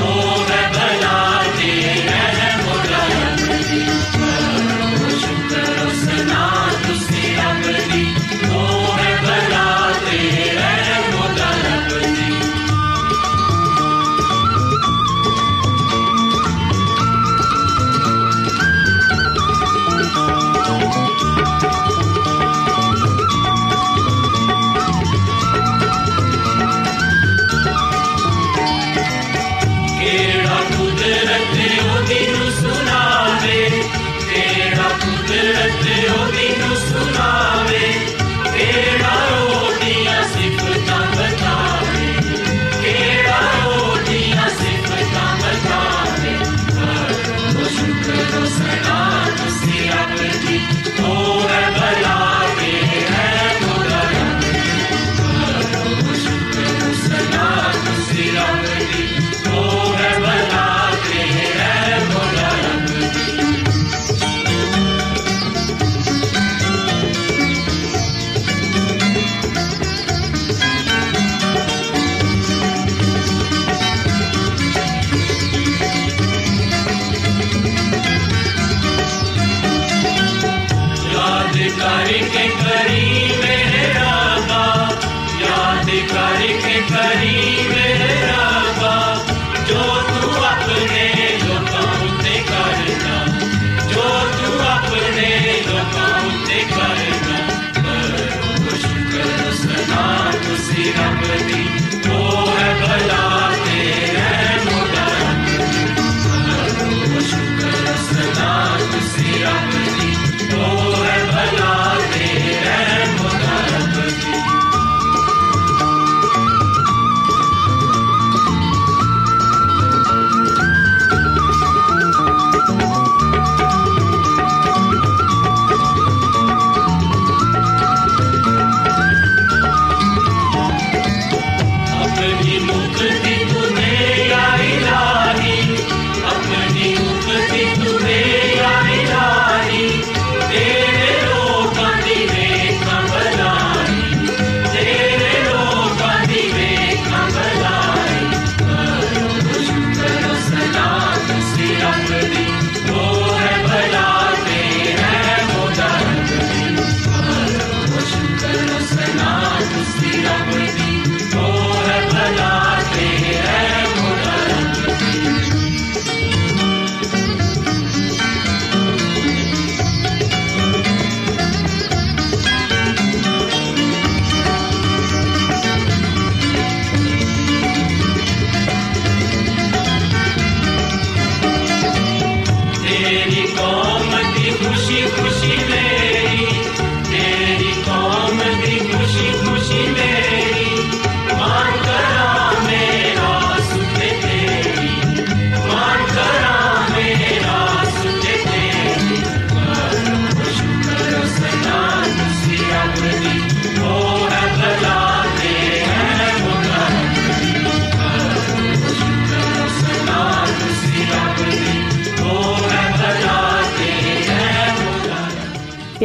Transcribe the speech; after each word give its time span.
ਉਹ 0.00 0.46
ਹੈ 0.48 0.72
करके 81.71 82.47
करी 82.59 83.05
मेरे 83.39 83.85
रागा 83.93 84.65
याद 85.41 85.89
करके 86.11 86.79
करी 86.91 87.67
मेरे 87.69 87.80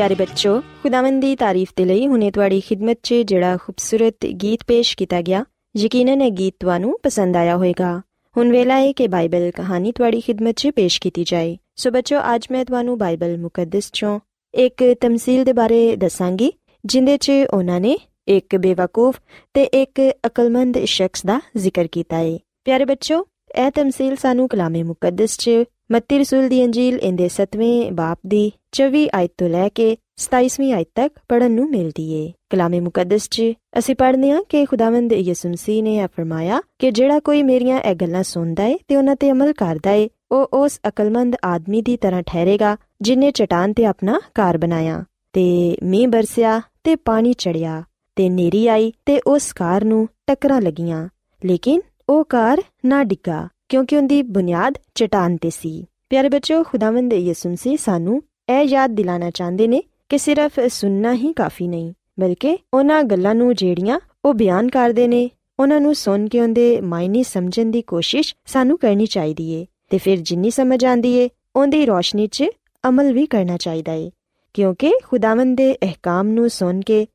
ਪਿਆਰੇ 0.07 0.25
ਬੱਚੋ, 0.25 0.59
ਖੁਦਾਵੰਦ 0.83 1.21
ਦੀ 1.21 1.35
ਤਾਰੀਫ 1.35 1.71
ਤੇ 1.75 1.85
ਲਈ 1.85 2.05
ਹੁਨੇ 2.07 2.29
ਤੁਹਾਡੀ 2.31 2.59
ਖਿਦਮਤ 2.61 2.99
'ਚ 3.03 3.13
ਜਿਹੜਾ 3.13 3.57
ਖੂਬਸੂਰਤ 3.57 4.25
ਗੀਤ 4.25 4.59
ਪੇਸ਼ 4.67 4.95
ਕੀਤਾ 4.97 5.21
ਗਿਆ, 5.21 5.43
ਯਕੀਨਨ 5.77 6.21
ਇਹ 6.21 6.31
ਗੀਤ 6.31 6.55
ਤੁਹਾਨੂੰ 6.59 6.93
ਪਸੰਦ 7.03 7.35
ਆਇਆ 7.35 7.55
ਹੋਵੇਗਾ। 7.55 7.89
ਹੁਣ 8.35 8.51
ਵੇਲਾ 8.51 8.77
ਹੈ 8.77 8.91
ਕਿ 8.91 9.07
ਬਾਈਬਲ 9.07 9.51
ਕਹਾਣੀ 9.51 9.91
ਤੁਹਾਡੀ 9.91 10.21
ਖਿਦਮਤ 10.21 10.55
'ਚ 10.55 10.69
ਪੇਸ਼ 10.75 11.01
ਕੀਤੀ 11.01 11.23
ਜਾਏ। 11.23 11.57
ਸੋ 11.75 11.91
ਬੱਚੋ, 11.91 12.19
ਅੱਜ 12.35 12.47
ਮੈਂ 12.51 12.63
ਤੁਹਾਨੂੰ 12.65 12.97
ਬਾਈਬਲ 12.97 13.37
ਮੁਕੱਦਸ 13.37 13.85
'ਚੋਂ 13.85 14.19
ਇੱਕ 14.53 14.83
ਤਮਸੀਲ 15.01 15.43
ਦੇ 15.43 15.53
ਬਾਰੇ 15.53 15.95
ਦੱਸਾਂਗੀ, 15.95 16.51
ਜਿੰਦੇ 16.85 17.17
'ਚ 17.17 17.31
ਉਹਨਾਂ 17.53 17.79
ਨੇ 17.79 17.97
ਇੱਕ 18.27 18.55
ਬੇਵਕੂਫ 18.55 19.19
ਤੇ 19.53 19.63
ਇੱਕ 19.63 20.01
ਅਕਲਮੰਦ 20.27 20.83
ਸ਼ਖਸ 20.85 21.25
ਦਾ 21.25 21.39
ਜ਼ਿਕਰ 21.57 21.87
ਕੀਤਾ 21.91 22.17
ਹੈ 22.17 22.37
ਪਿਆਰੇ 22.65 22.85
ਬੱਚੋ, 22.85 23.25
ਇਹ 23.55 23.71
ਤਮਸੀਲ 23.71 24.15
ਸਾਨੂੰ 24.15 24.47
ਕਲਾਮੇ 24.47 24.83
ਮੁਕੱਦਸ 24.83 25.37
'ਚ 25.37 25.49
ਮੱਤੀ 25.91 26.19
ਰਸੂਲ 26.19 26.49
ਦੀ 26.49 26.65
ਅੰਜੀਲ 26.65 26.97
ਇਹਦੇ 26.97 27.29
7ਵੇਂ 27.41 27.91
ਬਾਪ 27.91 28.19
ਦੀ 28.27 28.51
24 28.71 29.07
ਆਇਤ 29.15 29.31
ਤੋਂ 29.37 29.49
ਲੈ 29.49 29.69
ਕੇ 29.69 29.97
27ਵੀਂ 30.17 30.73
ਆਇਤ 30.73 30.87
ਤੱਕ 30.95 31.19
ਪੜਨ 31.29 31.51
ਨੂੰ 31.51 31.69
ਮਿਲਦੀ 31.69 32.13
ਏ। 32.13 32.33
ਕਲਾਮੇ 32.49 32.79
ਮੁਕੱਦਸ 32.79 33.29
'ਚ 33.29 33.41
ਅਸੀਂ 33.77 33.95
ਪੜ੍ਹਨੇ 33.95 34.31
ਆ 34.31 34.41
ਕਿ 34.49 34.65
ਖੁਦਾਵੰਦ 34.65 35.13
ਯਿਸੂ 35.13 35.49
ਮਸੀਹ 35.49 35.83
ਨੇ 35.83 35.95
ਇਹ 35.95 36.07
ਫਰਮਾਇਆ 36.07 36.61
ਕਿ 36.79 36.91
ਜਿਹੜਾ 36.91 37.19
ਕੋਈ 37.19 37.43
ਮੇਰੀਆਂ 37.43 37.79
ਇਹ 37.81 37.95
ਗੱਲਾਂ 37.95 38.23
ਸੁਣਦਾ 38.23 38.65
ਏ 38.65 38.77
ਤੇ 38.87 38.95
ਉਹਨਾਂ 38.95 39.15
ਤੇ 39.15 39.31
ਅਮਲ 39.31 39.53
ਕਰਦਾ 39.53 39.91
ਏ, 39.91 40.09
ਉਹ 40.31 40.47
ਉਸ 40.53 40.79
ਅਕਲਮੰਦ 40.87 41.35
ਆਦਮੀ 41.45 41.81
ਦੀ 41.81 41.97
ਤਰ੍ਹਾਂ 41.97 42.23
ਠਹਿਰੇਗਾ 42.25 42.77
ਜਿਨੇ 43.01 43.31
ਚਟਾਨ 43.31 43.73
ਤੇ 43.73 43.85
ਆਪਣਾ 43.85 44.19
ਘਰ 44.19 44.57
ਬਣਾਇਆ। 44.57 45.03
ਤੇ 45.33 45.77
ਮੀਂਹ 45.83 46.07
ਬਰਸਿਆ 46.07 46.61
ਤੇ 46.83 46.95
ਪਾਣੀ 46.95 47.33
ਚੜਿਆ 47.33 47.83
ਤੇ 48.15 48.29
ਨੇਰੀ 48.29 48.67
ਆਈ 48.67 48.93
ਤੇ 49.05 49.19
ਉਸ 49.27 49.51
ਘਰ 49.51 49.83
ਨੂੰ 49.83 50.07
ਟੱਕਰਾਂ 50.27 50.61
ਲੱਗੀਆਂ। 50.61 51.09
ਲੇਕਿਨ 51.45 51.81
ਉਹ 52.09 52.23
ਘਰ 52.23 52.61
ਨਾ 52.85 53.03
ਡਿੱਗਾ। 53.03 53.47
ਕਿਉਂਕਿ 53.69 53.97
ਉਹਦੀ 53.97 54.21
ਬੁਨਿਆਦ 54.21 54.77
ਚਟਾਨ 54.95 55.37
ਤੇ 55.37 55.49
ਸੀ। 55.49 55.85
ਪਿਆਰੇ 56.09 56.29
ਬੱਚੋ 56.29 56.63
ਖੁਦਾਵੰਦ 56.63 57.13
ਯਿਸੂ 57.13 57.49
ਮਸੀਹ 57.49 57.77
ਸਾਨੂੰ 57.77 58.21
ਇਹ 58.49 58.61
ਯਾਦ 58.61 58.91
ਦਿਲਾਣਾ 58.91 59.29
ਚਾਹੁੰਦੇ 59.29 59.67
ਨੇ 59.67 59.81
ਕਿ 60.09 60.17
ਸਿਰਫ 60.17 60.59
ਸੁਣਨਾ 60.69 61.13
ਹੀ 61.13 61.31
ਕਾਫੀ 61.33 61.67
ਨਹੀਂ, 61.67 61.93
ਬਲਕਿ 62.19 62.57
ਉਹਨਾਂ 62.73 63.01
ਗੱਲਾਂ 63.03 63.33
ਨੂੰ 63.35 63.53
ਜਿਹੜੀਆਂ 63.55 63.99
ਉਹ 64.25 64.33
ਬਿਆਨ 64.33 64.69
ਕਰਦੇ 64.69 65.07
ਨੇ, 65.07 65.29
ਉਹਨਾਂ 65.59 65.79
ਨੂੰ 65.81 65.95
ਸੁਣ 65.95 66.27
ਕੇ 66.27 66.41
ਉਹਦੇ 66.41 66.79
ਮਾਇਨੇ 66.81 67.23
ਸਮਝਣ 67.23 67.71
ਦੀ 67.71 67.81
ਕੋਸ਼ਿਸ਼ 67.81 68.33
ਸਾਨੂੰ 68.45 68.77
ਕਰਨੀ 68.77 69.05
ਚਾਹੀਦੀ 69.05 69.51
ਏ। 69.51 69.65
ਤੇ 69.89 69.97
ਫਿਰ 69.97 70.17
ਜਿੰਨੀ 70.17 70.49
ਸਮਝ 70.49 70.85
ਆਂਦੀ 70.85 71.13
ਏ, 71.13 71.29
ਉਹਦੀ 71.55 71.85
ਰੋਸ਼ਨੀ 71.85 72.27
'ਚ 72.27 72.43
ਅਮਲ 72.83 73.11
ਵੀ 73.13 73.25
ਕਰਨਾ 73.25 73.57
ਚਾਹੀਦਾ 73.57 73.93
ਏ, 73.93 74.11
ਕਿਉਂਕਿ 74.53 74.93
ਖੁਦਾਵੰਦ 75.03 75.57
ਦੇ 75.57 75.73
ਅਹਿਕਾਮ 75.75 76.27
ਨੂੰ 76.27 76.49
ਸੁਣ 76.49 76.81
ਕੇ 76.81 77.05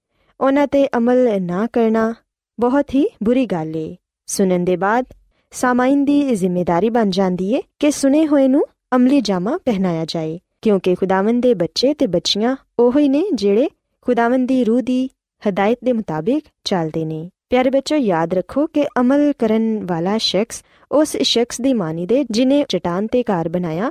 ਉਹਨਾਂ 0.40 0.66
ਤੇ 0.66 0.86
ਅਮਲ 0.96 1.42
ਨਾ 1.42 1.66
ਕਰਨਾ 1.72 2.14
ਬਹੁਤ 2.58 2.94
ਹੀ 2.94 3.04
ਬੁਰੀ 3.22 3.46
ਗੱਲ 3.46 3.76
ਏ। 3.76 3.96
ਸੁਣਨ 4.28 4.64
ਦੇ 4.64 4.76
ਬਾਅਦ 4.76 5.06
ਸਾਮਾਈਨ 5.52 6.04
ਦੀ 6.04 6.34
ਜ਼ਿੰਮੇਵਾਰੀ 6.34 6.90
ਬਣ 6.90 7.10
ਜਾਂਦੀ 7.10 7.52
ਏ 7.54 7.60
ਕਿ 7.80 7.90
ਸੁਨੇ 7.90 8.26
ਹੋਏ 8.26 8.48
ਨੂੰ 8.48 8.64
ਅਮਲੀ 8.96 9.20
ਜਾਮਾ 9.20 9.56
ਪਹਿਨਾਇਆ 9.64 10.04
ਜਾਏ 10.08 10.38
ਕਿਉਂਕਿ 10.62 10.94
ਖੁਦਾਵੰਦ 10.94 11.42
ਦੇ 11.42 11.52
ਬੱਚੇ 11.54 11.92
ਤੇ 11.94 12.06
ਬੱਚੀਆਂ 12.06 12.56
ਉਹੋ 12.78 12.98
ਹੀ 12.98 13.08
ਨੇ 13.08 13.24
ਜਿਹੜੇ 13.34 13.68
ਖੁਦਾਵੰਦ 14.06 14.48
ਦੀ 14.48 14.62
ਰੂਹ 14.64 14.80
ਦੀ 14.82 15.08
ਹਦਾਇਤ 15.42 15.78
ਦੇ 15.84 15.92
ਮੁਤਾਬਿਕ 15.92 16.44
ਚੱਲਦੇ 16.64 17.04
ਨੇ 17.04 17.28
ਪਿਆਰੇ 17.50 17.70
ਬੱਚੋ 17.70 17.96
ਯਾਦ 17.96 18.34
ਰੱਖੋ 18.34 18.66
ਕਿ 18.66 18.84
ਅਮਲ 19.00 19.32
ਕਰਨ 19.38 19.64
ਵਾਲਾ 19.86 20.16
ਸ਼ਖਸ 20.18 20.62
ਉਸ 20.90 21.16
ਸ਼ਖਸ 21.22 21.60
ਦੀ 21.60 21.72
ਮਾਨੀ 21.72 22.06
ਦੇ 22.06 22.24
ਜਿਨੇ 22.30 22.64
ਚਟਾਨ 22.68 23.06
ਤੇ 23.06 23.22
ਘਰ 23.22 23.48
ਬਣਾਇਆ 23.48 23.90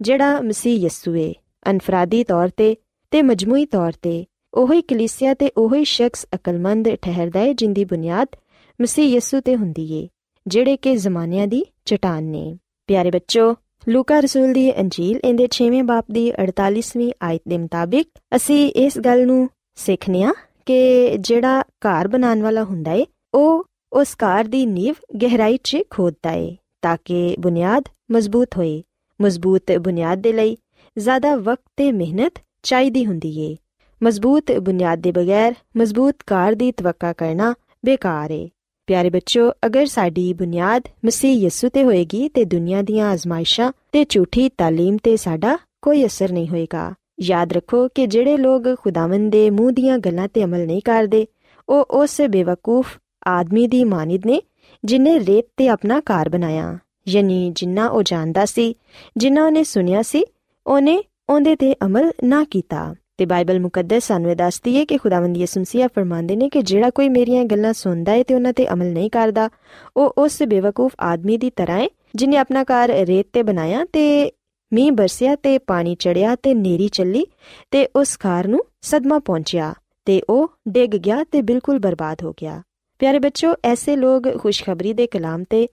ਜਿਹੜਾ 0.00 0.40
ਮਸੀਹ 0.40 0.78
ਯਿਸੂ 0.78 1.14
ਏ 1.14 1.32
ਅਨਫਰਾਦੀ 1.70 2.22
ਤੌਰ 2.24 2.48
ਤੇ 2.56 2.74
ਤੇ 3.12 3.22
ਮਜਮੂਈ 3.22 3.66
ਤੌਰ 3.66 3.92
ਤੇ 4.02 4.24
ਉਹੀ 4.54 4.80
ਕਲੀਸਿਆ 4.82 5.34
ਤੇ 5.34 5.50
ਉਹੀ 5.56 5.84
ਸ਼ਖਸ 5.84 6.26
ਅਕਲਮੰਦ 6.34 6.88
ਠਹਿਰਦਾ 7.02 7.40
ਏ 7.40 7.54
ਜਿੰਦੀ 7.54 7.84
ਬੁਨਿਆਦ 7.84 8.36
ਮਸੀਹ 8.80 9.14
ਯਿਸੂ 9.14 9.40
ਤੇ 9.40 9.56
ਹੁੰਦੀ 9.56 9.92
ਏ 9.94 10.06
ਜਿਹੜੇ 10.46 10.76
ਕਿ 10.76 10.96
ਜ਼ਮਾਨਿਆਂ 10.96 11.46
ਦੀ 11.46 11.64
ਚਟਾਨ 11.84 12.24
ਨੇ। 12.24 12.58
ਪਿਆਰੇ 12.86 13.10
ਬੱਚੋ 13.10 13.54
ਲੂਕਾ 13.88 14.20
ਰਸੂਲ 14.20 14.52
ਦੀ 14.52 14.80
ਅੰਜੀਲ 14.80 15.20
ਇਹਦੇ 15.24 15.48
6ਵੇਂ 15.50 15.82
ਬਾਪ 15.82 16.06
ਦੀ 16.10 16.32
48ਵੀਂ 16.42 17.12
ਆਇਤ 17.22 17.42
ਦੇ 17.48 17.58
ਮੁਤਾਬਿਕ 17.58 18.08
ਅਸੀਂ 18.36 18.70
ਇਸ 18.70 18.98
ਗੱਲ 18.98 19.26
ਨੂੰ 19.26 19.48
ਸਿੱਖਨੇ 19.74 20.22
ਆ 20.22 20.32
ਕਿ 20.66 21.10
ਜਿਹੜਾ 21.18 21.62
ਘਰ 21.62 22.08
ਬਣਾਉਣ 22.08 22.42
ਵਾਲਾ 22.42 22.64
ਹੁੰਦਾ 22.64 22.92
ਏ, 22.92 23.06
ਉਹ 23.34 23.64
ਉਸ 23.92 24.14
ਘਰ 24.14 24.44
ਦੀ 24.44 24.66
ਨੀਂਵ 24.66 24.94
ਗਹਿਰਾਈ 25.22 25.58
'ਚ 25.64 25.76
ਖੋਦਦਾ 25.90 26.32
ਏ 26.32 26.56
ਤਾਂ 26.82 26.96
ਕਿ 27.04 27.36
ਬੁਨਿਆਦ 27.40 27.84
ਮਜ਼ਬੂਤ 28.10 28.56
ਹੋਏ। 28.56 28.82
ਮਜ਼ਬੂਤ 29.20 29.72
ਬੁਨਿਆਦ 29.72 30.20
ਦੇ 30.20 30.32
ਲਈ 30.32 30.56
ਜ਼ਿਆਦਾ 30.98 31.36
ਵਕਤ 31.36 31.62
ਤੇ 31.76 31.92
ਮਿਹਨਤ 31.92 32.32
ਚਾਹੀਦੀ 32.62 33.06
ਹੁੰਦੀ 33.06 33.40
ਏ। 33.40 33.56
ਮਜ਼ਬੂਤ 34.02 34.52
ਬੁਨਿਆਦ 34.52 34.98
ਦੇ 34.98 35.12
ਬਗੈਰ 35.12 35.54
ਮਜ਼ਬੂਤ 35.76 36.14
ਘਰ 36.26 36.54
ਦੀ 36.54 36.72
ਤਵੱਕਾ 36.72 37.12
ਕਰਨਾ 37.12 37.54
ਬੇਕਾਰ 37.84 38.30
ਏ। 38.30 38.48
ਪਿਆਰੇ 38.87 39.09
ਬੱਚੋ 39.09 39.49
ਅਗਰ 39.65 39.85
ਸਾਡੀ 39.85 40.33
ਬੁਨਿਆਦ 40.33 40.83
ਮਸੀਹ 41.05 41.37
ਯਿਸੂ 41.37 41.69
ਤੇ 41.69 41.83
ਹੋਏਗੀ 41.83 42.27
ਤੇ 42.29 42.43
ਦੁਨੀਆ 42.45 42.81
ਦੀਆਂ 42.81 43.09
ਆਜ਼ਮਾਇਸ਼ਾਂ 43.09 43.71
ਤੇ 43.91 44.05
ਝੂਠੀ 44.09 44.47
تعلیم 44.61 44.97
ਤੇ 45.03 45.15
ਸਾਡਾ 45.17 45.57
ਕੋਈ 45.81 46.05
ਅਸਰ 46.05 46.31
ਨਹੀਂ 46.31 46.47
ਹੋਏਗਾ 46.47 46.93
ਯਾਦ 47.21 47.53
ਰੱਖੋ 47.53 47.87
ਕਿ 47.87 48.05
ਜਿਹੜੇ 48.07 48.37
ਲੋਕ 48.37 48.63
ਖੁਦਾਵੰਦ 48.79 49.31
ਦੇ 49.31 49.49
ਮੂੰਹ 49.49 49.71
ਦੀਆਂ 49.71 49.97
ਗੱਲਾਂ 49.97 50.27
ਤੇ 50.27 50.43
ਅਮਲ 50.43 50.65
ਨਹੀਂ 50.65 50.81
ਕਰਦੇ 50.85 51.25
ਉਹ 51.69 51.85
ਉਸ 51.91 52.21
ਬੇਵਕੂਫ 52.21 52.97
ਆਦਮੀ 53.27 53.67
ਦੀ 53.67 53.83
ਮਾਨਿਦ 53.83 54.25
ਨੇ 54.25 54.41
ਜਿਨੇ 54.83 55.19
ਰੇਤ 55.19 55.45
ਤੇ 55.57 55.67
ਆਪਣਾ 55.67 55.99
ਘਰ 55.99 56.29
ਬਣਾਇਆ 56.29 56.77
ਯਾਨੀ 57.07 57.51
ਜਿੰਨਾ 57.55 57.87
ਉਹ 57.87 58.03
ਜਾਣਦਾ 58.03 58.45
ਸੀ 58.45 58.75
ਜਿੰਨਾ 59.17 59.45
ਉਹਨੇ 59.45 59.63
ਸੁਨਿਆ 59.63 60.01
ਸੀ 60.01 60.23
ਉਹਨੇ 60.65 61.03
ਉਹਦੇ 61.29 61.55
ਤੇ 61.55 61.75
ਅਮਲ 61.85 62.11
ਨਾ 62.23 62.43
ਕੀਤਾ 62.43 62.93
ਤੇ 63.16 63.26
ਬਾਈਬਲ 63.26 63.60
ਮੁਕੱਦਸ 63.60 64.04
ਸਾਨੂੰ 64.04 64.30
ਇਹ 64.30 64.36
ਦੱਸਦੀ 64.36 64.76
ਹੈ 64.78 64.84
ਕਿ 64.84 64.98
ਖੁਦਾਵੰਦ 64.98 65.36
ਯਿਸੂ 65.36 65.60
ਮਸੀਹ 65.60 65.88
ਫਰਮਾਉਂਦੇ 65.94 66.36
ਨੇ 66.36 66.48
ਕਿ 66.48 66.62
ਜਿਹੜਾ 66.62 66.90
ਕੋਈ 66.90 67.08
ਮੇਰੀਆਂ 67.08 67.44
ਗੱਲਾਂ 67.44 67.72
ਸੁਣਦਾ 67.72 68.12
ਹੈ 68.12 68.22
ਤੇ 68.22 68.34
ਉਹਨਾਂ 68.34 68.52
ਤੇ 68.52 68.72
ਅਮਲ 68.72 68.92
ਨਹੀਂ 68.92 69.10
ਕਰਦਾ, 69.10 69.48
ਉਹ 69.96 70.14
ਉਸ 70.18 70.42
ਬੇਵਕੂਫ 70.42 70.92
ਆਦਮੀ 71.00 71.36
ਦੀ 71.38 71.50
ਤਰ੍ਹਾਂ 71.50 71.78
ਹੈ, 71.78 71.88
ਜਿਨੇ 72.14 72.36
ਆਪਣਾ 72.36 72.62
ਘਰ 72.62 72.88
ਰੇਤ 73.06 73.26
ਤੇ 73.32 73.42
ਬਣਾਇਆ 73.42 73.84
ਤੇ 73.84 74.32
ਮੀਂਹ 74.72 74.92
ਬਰਸਿਆ 74.92 75.36
ਤੇ 75.36 75.58
ਪਾਣੀ 75.58 75.94
ਚੜਿਆ 75.94 76.34
ਤੇ 76.36 76.54
ਨੇਰੀ 76.54 76.88
ਚੱਲੀ 76.88 77.26
ਤੇ 77.70 77.86
ਉਸ 77.96 78.16
ਘਰ 78.16 78.48
ਨੂੰ 78.48 78.60
ਸਦਮਾ 78.80 79.18
ਪਹੁੰਚਿਆ 79.18 79.74
ਤੇ 80.04 80.22
ਉਹ 80.30 80.48
ਡਿੱਗ 80.68 80.90
ਗਿਆ 80.90 81.24
ਤੇ 81.24 81.42
ਬਿਲਕੁਲ 81.42 81.78
ਬਰਬਾਦ 81.78 82.22
ਹੋ 82.22 82.32
ਗਿਆ। 82.32 82.62
ਪਿਆਰੇ 82.98 83.18
ਬੱਚੋ, 83.18 83.54
ਐਸੇ 83.64 83.96
ਲੋਕ 83.96 84.38
ਖੁਸ਼ਖਬਰੀ 84.38 84.92
ਦੇ 84.92 85.06
ਕਲਾਮ 85.06 85.44
ਤੇ 85.50 85.66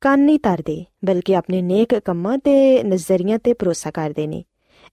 ਕੰਨ 0.00 0.20
ਨਹੀਂ 0.20 0.38
ਧਰਦੇ, 0.42 0.84
ਬਲਕਿ 1.04 1.36
ਆਪਣੇ 1.36 1.62
ਨੇਕ 1.62 1.94
ਕੰਮਾਂ 1.94 2.38
ਤੇ 2.38 2.82
ਨਜ਼ਰੀਆਂ 2.82 3.38
ਤੇ 3.38 3.52
ਭਰੋਸਾ 3.52 3.90
ਕਰਦੇ 3.90 4.26
ਨੇ। 4.26 4.44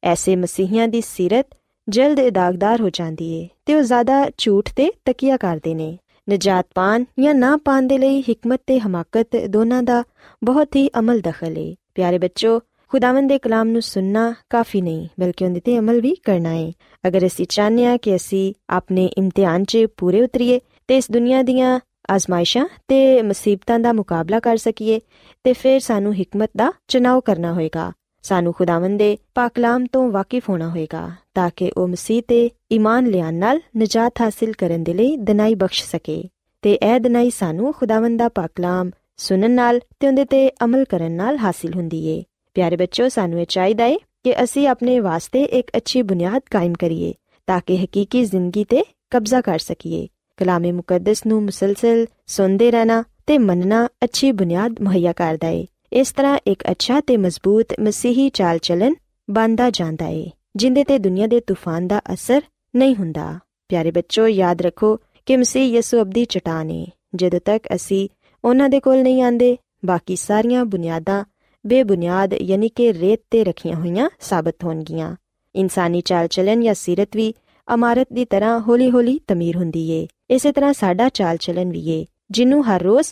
ਐਸੇ 0.03 0.35
ਮਸੀਹੀਆਂ 0.35 0.87
ਦੀ 0.87 1.01
ਸਿਰਤ 1.01 1.47
ਜਲਦ 1.89 2.29
ਦਾਗਦਾਰ 2.29 2.81
ਹੋ 2.81 2.89
ਜਾਂਦੀ 2.89 3.31
ਏ 3.33 3.47
ਤੇ 3.65 3.75
ਉਹ 3.75 3.81
ਜ਼ਿਆਦਾ 3.81 4.25
ਝੂਠ 4.37 4.69
ਤੇ 4.75 4.91
ਤਕੀਆ 5.05 5.37
ਕਰਦੇ 5.37 5.73
ਨੇ। 5.73 5.97
ਨਜਾਤ 6.29 6.65
ਪਾਣ 6.75 7.03
ਜਾਂ 7.19 7.35
ਨਾ 7.35 7.57
ਪਾਣ 7.57 7.87
ਦੇ 7.87 7.97
ਲਈ 7.97 8.21
ਹਕਮਤ 8.21 8.61
ਤੇ 8.67 8.79
ਹਮਾਕਤ 8.79 9.35
ਦੋਨਾਂ 9.47 9.83
ਦਾ 9.83 10.03
ਬਹੁਤ 10.43 10.75
ਹੀ 10.75 10.89
ਅਮਲ 10.99 11.19
ਦਖਲ 11.19 11.57
ਏ। 11.57 11.75
ਪਿਆਰੇ 11.95 12.17
ਬੱਚੋ, 12.17 12.59
ਖੁਦਾਵੰਦ 12.91 13.29
ਦੇ 13.29 13.37
ਕਲਾਮ 13.39 13.67
ਨੂੰ 13.67 13.81
ਸੁਨਣਾ 13.81 14.33
ਕਾਫੀ 14.49 14.81
ਨਹੀਂ, 14.81 15.07
ਬਲਕਿ 15.19 15.45
ਉਹਦੇ 15.45 15.59
ਤੇ 15.59 15.77
ਅਮਲ 15.79 16.01
ਵੀ 16.01 16.15
ਕਰਨਾ 16.15 16.49
ਹੈ 16.49 16.71
ਅਗਰ 17.07 17.25
ਅਸੀਂ 17.25 17.45
ਚਾਹਨੇ 17.49 17.85
ਆ 17.85 17.97
ਕਿ 17.97 18.15
ਅਸੀਂ 18.15 18.53
ਆਪਣੇ 18.69 19.09
ਇਮਤਿਹਾਨ 19.17 19.63
'ਚ 19.63 19.85
ਪੂਰੇ 19.97 20.21
ਉਤਰੀਏ 20.21 20.59
ਤੇ 20.87 20.97
ਇਸ 20.97 21.11
ਦੁਨੀਆ 21.11 21.41
ਦੀਆਂ 21.43 21.79
ਆਜ਼ਮਾਇਸ਼ਾਂ 22.11 22.65
ਤੇ 22.87 23.21
ਮੁਸੀਬਤਾਂ 23.21 23.79
ਦਾ 23.79 23.93
ਮੁਕਾਬਲਾ 23.93 24.39
ਕਰ 24.39 24.57
ਸਕੀਏ, 24.57 24.99
ਤੇ 25.43 25.53
ਫਿਰ 25.53 25.79
ਸਾਨੂੰ 25.79 26.13
ਹਕਮਤ 26.13 26.49
ਦਾ 26.57 26.71
ਚਨਾਵ 26.87 27.19
ਕਰਨਾ 27.19 27.53
ਹੋਏਗਾ। 27.53 27.91
ਸਾਨੂੰ 28.23 28.53
ਖੁਦਾਵੰਦ 28.53 28.99
ਦੇ 28.99 29.17
ਪਾਕਲਾਮ 29.35 29.85
ਤੋਂ 29.85 30.11
ਵਾਕਿਫ 30.11 30.49
ਹੋਣਾ 30.49 30.69
ਹੋਏਗਾ, 30.69 31.11
ਤਾਂ 31.33 31.49
ਕਿ 31.55 31.71
ਉਹ 31.77 31.87
ਮਸੀਹ 31.87 32.23
ਤੇ 32.27 32.49
ਈਮਾਨ 32.71 33.07
ਲਿਆਨ 33.07 33.35
ਨਾਲ 33.35 33.59
ਨਜਾਤ 33.77 34.13
ਹਾਸਿਲ 34.21 34.53
ਕਰਨ 34.53 34.83
ਦੇ 34.83 34.93
ਲਈ 34.93 35.17
ਦਨਾਈ 35.17 35.55
ਬਖਸ਼ 35.55 35.83
ਸਕੇ। 35.83 36.23
ਤੇ 36.61 36.73
ਇਹ 36.73 36.99
ਦਨਾਈ 36.99 37.29
ਸਾਨੂੰ 37.29 37.73
ਖੁਦਾਵੰਦ 37.73 38.19
ਦਾ 38.19 38.29
ਪਾਕਲਾਮ 38.29 38.91
ਸੁਣਨ 39.17 39.51
ਨਾਲ 39.51 39.79
ਤੇ 39.99 40.07
ਉਹਦੇ 40.07 40.25
ਤੇ 40.25 40.51
ਅਮਲ 40.63 40.85
ਕਰਨ 40.85 41.11
ਨਾਲ 41.11 41.37
ਹਾਸਿਲ 41.37 41.73
ਹੁੰਦੀ 41.73 42.05
ਏ। 42.07 42.23
ਪਿਆਰੇ 42.53 42.75
ਬੱਚੋ 42.75 43.09
ਸਾਨੂੰ 43.09 43.41
ਇਹ 43.41 43.45
ਚਾਹੀਦਾ 43.49 43.85
ਏ 43.85 43.97
ਕਿ 44.23 44.43
ਅਸੀਂ 44.43 44.67
ਆਪਣੇ 44.67 44.99
ਵਾਸਤੇ 44.99 45.43
ਇੱਕ 45.43 45.71
ਅੱਛੀ 45.77 46.01
ਬੁਨਿਆਦ 46.01 46.41
ਕਾਇਮ 46.51 46.73
ਕਰੀਏ, 46.73 47.13
ਤਾਂ 47.47 47.61
ਕਿ 47.65 47.85
ਹਕੀਕੀ 47.85 48.25
ਜ਼ਿੰਦਗੀ 48.25 48.63
ਤੇ 48.63 48.83
ਕਬਜ਼ਾ 49.09 49.41
ਕਰ 49.41 49.59
ਸਕੀਏ। 49.59 50.07
ਕਲਾਮੇ 50.37 50.71
ਮੁਕੱਦਸ 50.71 51.25
ਨੂੰ 51.25 51.43
ਮੁਸਲਸਲ 51.43 52.05
ਸੁਣਦੇ 52.27 52.71
ਰਹਿਣਾ 52.71 53.03
ਤੇ 53.27 53.37
ਮੰਨਣਾ 53.37 53.87
ਅੱਛੀ 54.03 54.31
ਬੁਨਿਆਦ 54.31 54.75
ਮੁਹੱਈਆ 54.81 55.13
ਕਰਦਾ 55.13 55.47
ਏ। 55.47 55.67
ਇਸ 55.93 56.11
ਤਰ੍ਹਾਂ 56.11 56.39
ਇੱਕ 56.47 56.63
ਅੱਛਾ 56.71 57.01
ਤੇ 57.01 57.17
ਮਜ਼ਬੂਤ 57.17 57.65
ਮਸੀਹੀ 57.79 58.29
ਚਾਲ 58.29 58.57
ਚਲਨ 58.57 58.95
ਬੰਦਾ 59.29 59.69
ਜਾਂਦਾ 59.69 60.07
ਏ, 60.07 60.31
ਜਿੰਦੇ 60.55 60.83
ਤੇ 60.83 60.97
ਦੁਨੀਆ 60.97 61.27
ਦੇ 61.27 61.39
ਤੂਫਾਨ 61.39 61.87
ਦਾ 61.87 62.01
ਅਸਰ 62.13 62.41
ਨਹੀਂ 62.75 62.95
ਹੁੰਦਾ। 62.95 63.39
ਪਿਆਰੇ 63.69 63.91
ਬੱਚੋ, 63.91 64.27
ਯਾਦ 64.27 64.61
ਰੱਖੋ 64.61 64.99
ਕਿ 65.25 65.37
ਮਸੀਹ 65.37 65.63
ਯਿਸੂ 65.63 66.01
ਅਬਦੀ 66.01 66.25
ਚਟਾਨ 66.25 66.71
ਏ। 66.71 66.87
ਜਦੋਂ 67.15 67.39
ਤੱਕ 67.45 67.67
ਅਸੀਂ 67.75 68.09
ਉਹਨਾਂ 68.45 68.69
ਦੇ 68.69 68.79
ਕੋਲ 68.79 69.01
ਨਹੀਂ 69.01 69.23
ਆਂਦੇ, 69.23 69.57
ਬਾਕੀ 69.85 70.15
ਸਾਰੀਆਂ 70.15 70.65
ਬੁਨਿਆਦਾਂ 70.65 71.25
ਬੇਬੁਨਿਆਦ 71.67 72.33
ਯਾਨੀ 72.33 72.69
ਕਿ 72.69 72.93
ਰੇਤ 72.93 73.19
ਤੇ 73.31 73.43
ਰੱਖੀਆਂ 73.43 73.75
ਹੋਈਆਂ 73.75 74.09
ਸਾਬਤ 74.19 74.63
ਹੋਣਗੀਆਂ। 74.63 75.15
ਇਨਸਾਨੀ 75.55 76.01
ਚਾਲ 76.01 76.27
ਚਲਨ 76.27 76.61
ਜਾਂ 76.61 76.73
ਸਿਰਤ 76.73 77.09
ਵੀ 77.15 77.33
ਇਮਾਰਤ 77.73 78.07
ਦੀ 78.13 78.25
ਤਰ੍ਹਾਂ 78.25 78.59
ਹੌਲੀ-ਹੌਲੀ 78.59 79.19
ਤਮੀਰ 79.27 79.57
ਹੁੰਦੀ 79.57 79.89
ਏ। 79.89 80.07
ਇਸੇ 80.29 80.51
ਤਰ੍ਹਾਂ 80.51 80.73
ਸਾਡਾ 80.73 81.09
ਚਾਲ 81.09 81.37
ਚਲਨ 81.37 81.71
ਵੀ 81.71 81.89
ਏ 81.89 82.05
ਜਿਹਨੂੰ 82.31 82.67
ਹਰ 82.67 82.81
ਰੋਜ਼ 82.81 83.07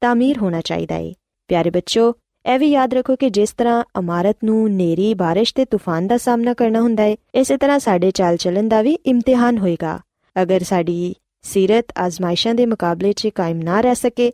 ਤਾਮੀਰ 0.00 0.38
ਹੋਣਾ 0.38 0.60
ਚਾਹੀਦਾ 0.60 0.96
ਏ। 0.96 1.14
ਪਿਆਰੇ 1.50 1.70
ਬੱਚੋ 1.70 2.14
ਇਹ 2.44 2.58
ਵੀ 2.58 2.66
ਯਾਦ 2.66 2.94
ਰੱਖੋ 2.94 3.16
ਕਿ 3.16 3.30
ਜਿਸ 3.30 3.52
ਤਰ੍ਹਾਂ 3.52 3.84
ਇਮਾਰਤ 3.98 4.36
ਨੂੰ 4.44 4.70
ਨੇਰੀ, 4.72 5.14
ਬਾਰਿਸ਼ 5.14 5.54
ਤੇ 5.54 5.64
ਤੂਫਾਨ 5.64 6.06
ਦਾ 6.06 6.16
ਸਾਹਮਣਾ 6.16 6.54
ਕਰਨਾ 6.54 6.80
ਹੁੰਦਾ 6.80 7.02
ਹੈ, 7.02 7.16
ਇਸੇ 7.34 7.56
ਤਰ੍ਹਾਂ 7.56 7.78
ਸਾਡੇ 7.78 8.10
ਚਾਲ 8.10 8.36
ਚਲਨ 8.36 8.68
ਦਾ 8.68 8.82
ਵੀ 8.82 8.92
ਇਮਤਿਹਾਨ 9.06 9.58
ਹੋਏਗਾ। 9.58 9.98
ਅਗਰ 10.42 10.62
ਸਾਡੀ 10.62 11.14
ਸਿਰਤ 11.42 11.84
ਆਜ਼ਮਾਇਸ਼ਾਂ 11.98 12.54
ਦੇ 12.54 12.66
ਮੁਕਾਬਲੇ 12.66 13.12
'ਚ 13.12 13.28
ਕਾਇਮ 13.34 13.58
ਨਾ 13.58 13.80
ਰਹਿ 13.80 13.94
ਸਕੇ, 13.94 14.32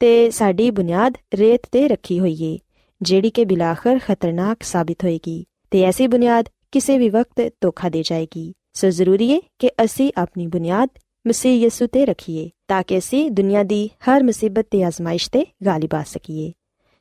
ਤੇ 0.00 0.30
ਸਾਡੀ 0.30 0.70
ਬੁਨਿਆਦ 0.70 1.16
ਰੇਤ 1.34 1.60
ਤੇ 1.72 1.88
ਰੱਖੀ 1.88 2.20
ਹੋਈ 2.20 2.36
ਏ 2.42 2.58
ਜਿਹੜੀ 3.02 3.30
ਕਿ 3.30 3.44
ਬਿਲਾਖਰ 3.44 3.98
ਖਤਰਨਾਕ 4.04 4.62
ਸਾਬਿਤ 4.62 5.04
ਹੋਏਗੀ, 5.04 5.44
ਤੇ 5.70 5.82
ਐਸੀ 5.82 6.06
ਬੁਨਿਆਦ 6.06 6.48
ਕਿਸੇ 6.72 6.98
ਵੀ 6.98 7.08
ਵਕਤ 7.08 7.52
ਧੋਖਾ 7.60 7.88
ਦੇ 7.88 8.02
ਜਾਏਗੀ। 8.02 8.52
ਸੋ 8.74 8.90
ਜ਼ਰੂਰੀ 8.90 9.32
ਹੈ 9.34 9.40
ਕਿ 9.58 9.70
ਅਸੀਂ 9.84 10.12
ਆਪਣੀ 10.16 10.46
ਬੁਨਿਆਦ 10.46 10.88
ਮਸੀਹ 11.27 11.63
ਯਿਸੂ 11.63 11.87
ਤੇ 11.87 12.05
ਰੱਖੀਏ 12.05 12.49
ਤਾਂ 12.67 12.83
ਕਿ 12.83 12.97
ਅਸੀਂ 12.97 13.31
ਦੁਨੀਆ 13.31 13.63
ਦੀ 13.63 13.89
ਹਰ 14.09 14.23
ਮੁਸੀਬਤ 14.23 14.65
ਤੇ 14.71 14.83
ਆਜ਼ਮਾਇਸ਼ 14.83 15.29
ਤੇ 15.31 15.45
ਗਾਲਿਬ 15.65 15.95
ਆ 15.95 16.03
ਸਕੀਏ 16.03 16.51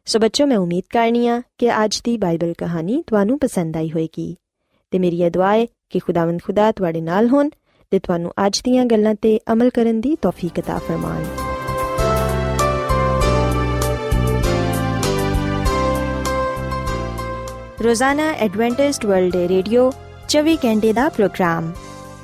ਸੋ 0.07 0.19
ਬੱਚੋ 0.19 0.47
ਮੈਂ 0.47 0.59
ਉਮੀਦ 0.59 0.85
ਕਰਨੀਆ 0.91 1.43
ਕਿ 1.59 1.85
ਅੱਜ 1.85 2.01
ਦੀ 2.05 2.17
ਬਾਈਬਲ 2.17 2.53
ਕਹਾਣੀ 2.59 3.03
ਤੁਹਾਨੂੰ 3.07 3.39
ਪਸੰਦ 3.39 3.77
ਆਈ 3.77 3.91
ਹੋਵੇਗੀ 3.91 4.37
ਤੇ 4.91 4.99
ਮੇਰੀ 4.99 5.23
ਇਹ 5.23 5.31
ਦੁਆ 5.31 5.53
ਹੈ 5.53 5.67
ਕਿ 5.91 5.99
ਖੁਦਾਵੰਦ 5.99 6.41
ਖੁਦਾ 6.43 6.73
ਤੁਹਾਡੇ 6.73 7.01
ਨਾਲ 7.01 7.29
ਹੋਣ 7.29 7.51
ਤੇ 7.93 7.99
ਤੁਹਾਨੂੰ 7.99 8.33
ਅੱਜ 8.47 8.61
ਦੀਆਂ 8.65 8.85
ਗੱਲਾਂ 8.85 9.15
ਤੇ 9.15 9.39
ਅਮਲ 9.53 9.71
ਕਰਨ 9.71 10.01
ਦੀ 10.01 10.17
ਤੌਫੀਕ 10.23 10.59
عطا 10.61 10.79
ਫਰਮਾਨ 10.79 11.25
ਰੋਜ਼ਾਨਾ 17.83 18.31
ਐਡਵੈਂਟਿਸਟ 18.33 19.07
ਵਰਲਡ 19.07 19.37
ਰੇਡੀਓ 19.37 19.93
24 20.29 20.57
ਘੰਟੇ 20.65 20.93
ਦਾ 20.93 21.09
ਪ੍ਰੋਗਰਾਮ 21.09 21.73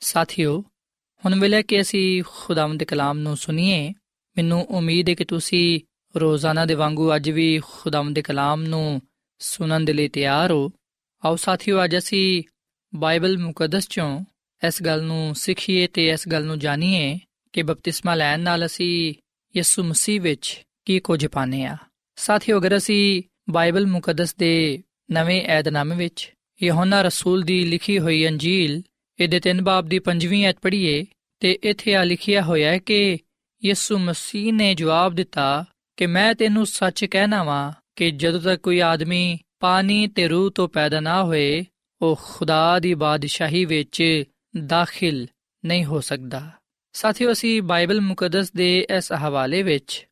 ਸਾਥਿਓ, 0.00 0.64
ਹੁਣ 1.24 1.40
ਵੇਲੇ 1.40 1.62
ਕਿ 1.62 1.80
ਅਸੀਂ 1.80 2.22
ਖੁਦਾਵੰਦ 2.26 2.78
ਦੇ 2.78 2.84
ਕਲਾਮ 2.84 3.18
ਨੂੰ 3.18 3.36
ਸੁਣੀਏ, 3.36 3.92
ਮੈਨੂੰ 4.36 4.64
ਉਮੀਦ 4.64 5.08
ਹੈ 5.08 5.14
ਕਿ 5.14 5.24
ਤੁਸੀਂ 5.24 5.80
ਰੋਜ਼ਾਨਾ 6.16 6.64
ਦੇ 6.66 6.74
ਵਾਂਗੂ 6.74 7.14
ਅੱਜ 7.16 7.30
ਵੀ 7.30 7.60
ਖੁਦਾਵੰਦ 7.64 8.14
ਦੇ 8.14 8.22
ਕਲਾਮ 8.22 8.62
ਨੂੰ 8.62 9.00
ਸੁਣਨ 9.38 9.84
ਦੇ 9.84 9.92
ਲਈ 9.92 10.08
ਤਿਆਰ 10.08 10.50
ਹੋ। 10.50 10.70
ਆਓ 11.24 11.36
ਸਾਥੀਓ, 11.36 11.84
ਅੱਜ 11.84 11.96
ਅਸੀਂ 11.98 12.42
ਬਾਈਬਲ 12.94 13.38
ਮੁਕੱਦਸ 13.38 13.88
ਚੋਂ 13.88 14.24
ਇਸ 14.66 14.82
ਗੱਲ 14.82 15.02
ਨੂੰ 15.02 15.34
ਸਿੱਖੀਏ 15.34 15.86
ਤੇ 15.86 16.08
ਇਸ 16.08 16.28
ਗੱਲ 16.28 16.44
ਨੂੰ 16.44 16.58
ਜਾਣੀਏ 16.58 17.18
ਕਿ 17.52 17.62
ਬਪਤਿਸਮਾ 17.62 18.14
ਲੈਣ 18.14 18.40
ਨਾਲ 18.40 18.66
ਅਸੀਂ 18.66 19.14
ਯਿਸੂ 19.56 19.82
ਮਸੀਹ 19.82 20.20
ਵਿੱਚ 20.20 20.62
ਕੀ 20.84 20.98
ਕੁਝ 21.00 21.26
ਪਾਣੇ 21.26 21.64
ਆ 21.64 21.76
ਸਾਥੀਓ, 22.16 22.58
ਅਗਰ 22.58 22.76
ਅਸੀਂ 22.76 23.22
ਬਾਈਬਲ 23.50 23.86
ਮੁਕੱਦਸ 23.86 24.34
ਦੇ 24.34 24.82
ਨਵੇਂ 25.10 25.42
ਏਧਨਾਮੇ 25.42 25.96
ਵਿੱਚ 25.96 26.32
ਯਹੋਨਾ 26.62 27.02
ਰਸੂਲ 27.02 27.42
ਦੀ 27.42 27.64
ਲਿਖੀ 27.64 27.98
ਹੋਈ 27.98 28.26
ਅੰਜੀਲ 28.28 28.82
ਇਹਦੇ 29.20 29.40
ਤਿੰਨ 29.40 29.62
ਬਾਬ 29.62 29.86
ਦੀ 29.86 29.98
ਪੰਜਵੀਂ 29.98 30.46
ਐਤ 30.46 30.56
ਪੜ੍ਹੀਏ 30.62 31.04
ਤੇ 31.40 31.58
ਇੱਥੇ 31.62 31.94
ਆ 31.94 32.04
ਲਿਖਿਆ 32.04 32.42
ਹੋਇਆ 32.42 32.70
ਹੈ 32.70 32.78
ਕਿ 32.78 33.18
ਯਿਸੂ 33.64 33.98
ਮਸੀਹ 33.98 34.52
ਨੇ 34.52 34.74
ਜਵਾਬ 34.74 35.14
ਦਿੱਤਾ 35.14 35.64
ਕਿ 35.96 36.06
ਮੈਂ 36.06 36.34
ਤੈਨੂੰ 36.34 36.66
ਸੱਚ 36.66 37.04
ਕਹਿਣਾ 37.04 37.42
ਵਾਂ 37.42 37.72
ਕਿ 37.96 38.10
ਜਦੋਂ 38.10 38.40
ਤੱਕ 38.40 38.62
ਕੋਈ 38.62 38.82
ਆਦਮੀ 38.82 39.38
ਪਾਣੀ 39.60 40.06
ਤੇ 40.06 40.28
ਰੂਹ 40.28 40.50
ਤੋਂ 40.50 40.68
ਪੈਦਾ 40.68 41.00
ਨਾ 41.00 41.24
ਹੋਏ, 41.24 41.64
ਉਹ 42.02 42.20
ਖੁਦਾ 42.22 42.78
ਦੀ 42.78 42.94
ਬਾਦਸ਼ਾਹੀ 42.94 43.64
ਵਿੱਚ 43.64 44.24
ਦਾਖਲ 44.66 45.26
ਨਹੀਂ 45.64 45.84
ਹੋ 45.84 46.00
ਸਕਦਾ। 46.00 46.50
ਸਾਥੀਓ, 46.92 47.32
ਅਸੀਂ 47.32 47.62
ਬਾਈਬਲ 47.62 48.00
ਮੁਕੱਦਸ 48.00 48.52
ਦੇ 48.52 48.86
ਇਸ 48.96 49.12
ਹਵਾਲੇ 49.12 49.62
ਵਿੱਚ 49.62 50.06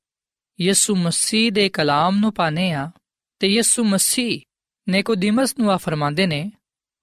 ਯਿਸੂ 0.60 0.96
ਮਸੀਹ 0.96 1.52
ਦੇ 1.52 1.68
ਕਲਾਮ 1.68 2.18
ਨੂੰ 2.18 2.32
ਪਾਣੇ 2.32 2.72
ਆ 2.72 2.90
ਤੇ 3.38 3.48
ਯਿਸੂ 3.48 3.84
ਮਸੀਹ 3.84 4.40
ਨਿਕੋਦੀਮਸ 4.88 5.58
ਨੂੰ 5.58 5.72
ਆ 5.72 5.76
ਫਰਮਾਉਂਦੇ 5.76 6.26
ਨੇ 6.26 6.52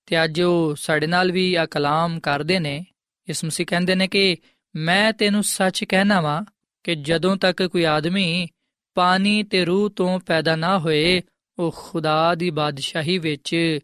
ਤੇ 0.05 0.23
ਅੱਜ 0.23 0.41
ਉਹ 0.41 0.75
ਸਾਡੇ 0.75 1.07
ਨਾਲ 1.07 1.31
ਵੀ 1.31 1.55
ਆ 1.55 1.65
ਕਲਾਮ 1.65 2.19
ਕਰਦੇ 2.19 2.59
ਨੇ। 2.59 2.85
ਇਸ 3.29 3.45
ਮਸੀਹ 3.45 3.67
ਕਹਿੰਦੇ 3.67 3.95
ਨੇ 3.95 4.07
ਕਿ 4.07 4.37
ਮੈਂ 4.75 5.13
ਤੈਨੂੰ 5.13 5.43
ਸੱਚ 5.43 5.83
ਕਹਿਣਾ 5.83 6.21
ਵਾਂ 6.21 6.43
ਕਿ 6.83 6.95
ਜਦੋਂ 6.95 7.37
ਤੱਕ 7.37 7.63
ਕੋਈ 7.63 7.83
ਆਦਮੀ 7.83 8.47
ਪਾਣੀ 8.93 9.43
ਤੇ 9.43 9.65
ਰੂਹ 9.65 9.89
ਤੋਂ 9.89 10.19
ਪੈਦਾ 10.19 10.55
ਨਾ 10.55 10.79
ਹੋਏ, 10.79 11.21
ਉਹ 11.59 11.75
ਖੁਦਾ 11.77 12.35
ਦੀ 12.35 12.49
ਬਾਦਸ਼ਾਹੀ 12.49 13.17
ਵਿੱਚ 13.17 13.79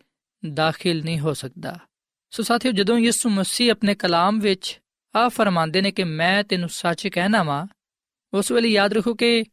ਦਾਖਲ 0.53 1.03
ਨਹੀਂ 1.03 1.19
ਹੋ 1.19 1.33
ਸਕਦਾ। 1.33 1.79
ਸੋ 2.31 2.43
ਸਾਥੀਓ, 2.43 2.71
ਜਦੋਂ 2.71 2.97
ਯਿਸੂ 2.97 3.29
ਮਸੀਹ 3.29 3.71
ਆਪਣੇ 3.71 3.95
ਕਲਾਮ 3.95 4.39
ਵਿੱਚ 4.39 4.79
ਆ 5.15 5.29
ਫਰਮਾਉਂਦੇ 5.29 5.81
ਨੇ 5.81 5.91
ਕਿ 5.91 6.03
ਮੈਂ 6.03 6.43
ਤੈਨੂੰ 6.43 6.69
ਸੱਚ 6.69 7.07
ਕਹਿਣਾ 7.07 7.43
ਵਾਂ, 7.43 7.67
ਉਸ 8.33 8.51
ਵੇਲੇ 8.51 8.69
ਯਾਦ 8.69 8.93
ਰੱਖੋ 8.93 9.13
ਕਿ 9.13 9.43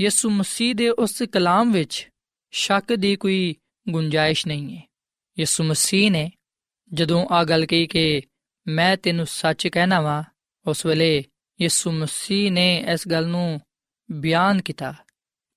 ਯਿਸੂ 0.00 0.30
ਮਸੀਹ 0.30 0.74
ਦੇ 0.74 0.90
ਉਸ 0.90 1.22
ਕਲਾਮ 1.32 1.72
ਵਿੱਚ 1.72 2.08
ਸ਼ੱਕ 2.50 2.94
ਦੀ 2.94 3.16
ਕੋਈ 3.16 3.54
ਗੁੰਜਾਇਸ਼ 3.88 4.46
ਨਹੀਂ 4.46 4.76
ਹੈ। 4.76 4.82
ਯਿਸੂ 5.38 5.64
ਮਸੀਹ 5.64 6.10
ਨੇ 6.10 6.30
ਜਦੋਂ 6.92 7.26
ਆ 7.30 7.44
ਗੱਲ 7.44 7.66
ਕਹੀ 7.66 7.86
ਕਿ 7.86 8.22
ਮੈਂ 8.66 8.96
ਤੈਨੂੰ 8.96 9.26
ਸੱਚ 9.26 9.68
ਕਹਿਣਾ 9.68 10.00
ਵਾਂ, 10.00 10.22
ਉਸ 10.66 10.86
ਵੇਲੇ 10.86 11.24
ਯਿਸੂ 11.60 11.92
ਮਸੀਹ 11.92 12.52
ਨੇ 12.52 12.84
ਇਸ 12.92 13.08
ਗੱਲ 13.08 13.26
ਨੂੰ 13.26 13.60
ਬਿਆਨ 14.10 14.62
ਕੀਤਾ 14.62 14.94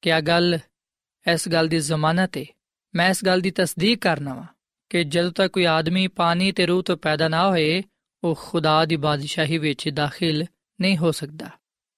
ਕਿ 0.01 0.13
ਆ 0.13 0.21
ਗੱਲ 0.21 0.59
ਇਸ 1.33 1.49
ਗੱਲ 1.49 1.67
ਦੀ 1.67 1.79
ਜ਼ਮਾਨਤ 1.79 2.37
ਹੈ 2.37 2.45
ਮੈਂ 2.95 3.09
ਇਸ 3.09 3.25
ਗੱਲ 3.25 3.41
ਦੀ 3.41 3.51
ਤਸਦੀਕ 3.51 3.99
ਕਰਨਾ 3.99 4.33
ਵਾਂ 4.33 4.47
ਕਿ 4.89 5.03
ਜਦੋਂ 5.03 5.31
ਤੱਕ 5.31 5.53
ਕੋਈ 5.53 5.65
ਆਦਮੀ 5.65 6.07
ਪਾਣੀ 6.07 6.51
ਤੇ 6.51 6.65
ਰੂਹ 6.65 6.83
ਤੋਂ 6.83 6.97
ਪੈਦਾ 6.97 7.27
ਨਾ 7.27 7.49
ਹੋਏ, 7.49 7.83
ਉਹ 8.23 8.35
ਖੁਦਾ 8.35 8.85
ਦੀ 8.85 8.95
ਬਾਦਸ਼ਾਹੀ 8.95 9.57
ਵਿੱਚ 9.57 9.89
ਦਾਖਲ 9.89 10.45
ਨਹੀਂ 10.81 10.97
ਹੋ 10.97 11.11
ਸਕਦਾ। 11.11 11.49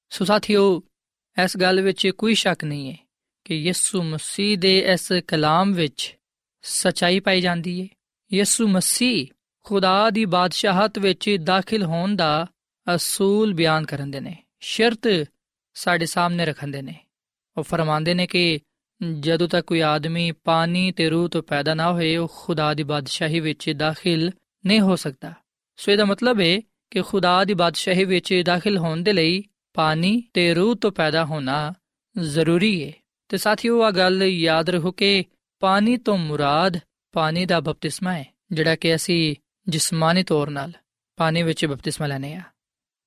ਸੋ 0.10 0.26
ਸਾਥੀਓ, 0.26 0.84
ਇਸ 1.44 1.58
ਗੱਲ 1.58 1.82
ਵਿੱਚ 1.82 2.08
ਕੋਈ 2.08 2.36
ਸ਼ੱਕ 2.36 2.64
ਨਹੀਂ 2.64 2.92
ਹੈ 2.92 2.98
ਕਿ 3.46 3.56
ਯਿਸੂ 3.56 4.04
ਮਸੀਹ 4.04 4.58
ਦੇ 4.58 4.80
ਇਸ 4.80 5.12
ਕਲਾਮ 5.28 5.74
ਵਿੱਚ 5.74 6.18
ਸਚਾਈ 6.62 7.20
ਪਾਈ 7.20 7.42
ਜਾਂਦੀ 7.42 7.82
ਹੈ 7.82 7.88
ਯਿਸੂ 8.34 8.68
ਮਸੀਹ 8.68 9.28
ਖੁਦਾ 9.64 10.10
ਦੀ 10.10 10.26
ਬਾਦਸ਼ਾਹਤ 10.26 11.00
ਵਿੱਚ 11.00 11.38
ਦਾਖਲ 11.44 11.84
ਹੋਣ 11.84 12.16
ਦਾ 12.16 12.48
ਅਸੂਲ 12.96 13.54
ਬਿਆਨ 13.54 13.86
ਕਰਨ 13.86 14.12
ਦੇ 14.12 14.20
ਨੇ। 14.20 14.44
ਸ਼ਰਤ 14.60 15.26
ਸਾਡੇ 15.74 16.06
ਸਾਹਮਣੇ 16.06 16.46
ਰੱਖਦੇ 16.46 16.82
ਨੇ। 16.82 16.96
ਉਹ 17.58 17.64
ਫਰਮਾਉਂਦੇ 17.64 18.14
ਨੇ 18.14 18.28
ਕਿ 18.28 18.60
ਜਦੋਂ 19.20 19.48
ਤੱਕ 19.48 19.68
ਕੋਈ 19.68 19.84
ਆਦਮੀ 19.84 20.32
ਪਾਣੀ 20.32 20.92
ਤੇ 20.92 21.10
ਰੂਹ 21.10 21.30
ਤੋਂ 21.30 21.44
ਪੈਦਾ 21.44 21.74
ਨਾ 21.74 21.94
ਹੋਏ, 21.94 22.18
ਉਹ 22.18 22.34
ਖੁਦਾ 22.36 22.74
ਦੀ 22.74 22.84
ਬਾਦਸ਼ਾਹੀ 22.84 23.40
ਵਿੱਚ 23.40 23.70
ਦਾਖਲ 23.70 24.32
ਨਹੀਂ 24.66 24.80
ਹੋ 24.80 24.96
ਸਕਦਾ। 24.96 25.34
ਸੋ 25.76 25.92
ਇਹਦਾ 25.92 26.06
ਮਤਲਬ 26.06 26.42
ਹੈ 26.42 26.62
ਕਿ 26.92 27.02
ਖੁਦਾ 27.02 27.44
ਦੀ 27.44 27.54
ਬਾਦਸ਼ਾਹੀ 27.54 28.06
ਵਿੱਚ 28.06 28.42
ਦਾਖਲ 28.46 28.78
ਹੋਣ 28.78 28.98
ਦੇ 28.98 29.14
ਲਈ 29.14 29.44
ਪਾਣੀ 29.74 30.24
ਤੇ 30.34 30.54
ਰੂਹ 30.54 30.76
ਤੋਂ 30.76 30.92
ਪੈਦਾ 30.92 31.26
ਹੋਣਾ 31.26 31.74
ਜ਼ਰੂਰੀ 32.18 32.88
ਹੈ 32.88 32.92
ਤੇ 33.30 33.38
ਸਾਥੀਓ 33.38 33.82
ਆ 33.82 33.92
ਗੱਲ 33.92 34.24
ਯਾਦ 34.24 34.70
ਰੱਖੋ 34.70 34.92
ਕਿ 34.92 35.26
ਪਾਣੀ 35.62 35.98
ਤੋਂ 35.98 36.18
ਮੁਰਾਦ 36.18 36.78
ਪਾਣੀ 37.14 37.46
ਦਾ 37.46 37.60
ਬਪਤਿਸਮਾ 37.60 38.14
ਹੈ, 38.14 38.26
ਜਿਹੜਾ 38.52 38.76
ਕਿ 38.76 38.96
ਅਸੀਂ 38.96 39.36
ਜਿਸਮਾਨੀ 39.68 40.24
ਤੌਰ 40.24 40.50
'ਤੇ 40.50 40.72
ਪਾਣੀ 41.18 41.44
ਵਿੱਚ 41.44 41.66
ਬਪਤਿਸਮਾ 41.66 42.08
ਲੈਨੇ 42.08 42.34
ਆ 42.36 42.42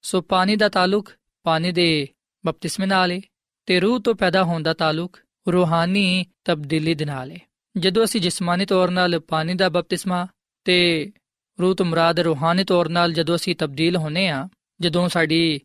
ਸੋ 0.04 0.20
ਪਾਣੀ 0.20 0.56
ਦਾ 0.56 0.68
ਤਾਲੁਕ 0.68 1.10
ਪਾਣੀ 1.46 1.72
ਦੇ 1.72 2.08
ਬਪਤਿਸਮੇ 2.44 2.86
ਨਾਲ 2.86 3.12
ਹੈ 3.12 3.20
ਤੇ 3.68 3.80
ਰੂਹ 3.80 3.98
ਤੋਂ 4.00 4.14
ਪੈਦਾ 4.14 4.42
ਹੋਣ 4.44 4.62
ਦਾ 4.62 4.74
ਤਾਲੁਕ 4.74 5.18
ਰੂਹਾਨੀ 5.46 6.24
ਤਬਦੀਲੀ 6.44 6.94
ਦੇ 6.94 7.04
ਨਾਲ 7.04 7.30
ਹੈ 7.30 7.38
ਜਦੋਂ 7.74 8.04
ਅਸੀਂ 8.04 8.20
ਜਿਸਮਾਨੀ 8.20 8.66
ਤੌਰ 8.66 8.90
'ਤੇ 8.90 9.18
ਪਾਣੀ 9.18 9.54
ਦਾ 9.54 9.68
ਬਪਤਿਸਮਾ 9.68 10.26
ਤੇ 10.66 11.12
ਰੂਹ 11.58 11.74
ਤੋਂ 11.74 11.86
ਮੁਰਾਦ 11.86 12.20
ਰੂਹਾਨੀ 12.20 12.64
ਤੌਰ 12.64 12.88
'ਤੇ 12.88 13.12
ਜਦੋਂ 13.12 13.36
ਅਸੀਂ 13.36 13.56
ਤਬਦੀਲ 13.56 13.96
ਹੋਨੇ 13.96 14.28
ਆ 14.28 14.48
ਜਦੋਂ 14.80 15.08
ਸਾਡੀ 15.08 15.60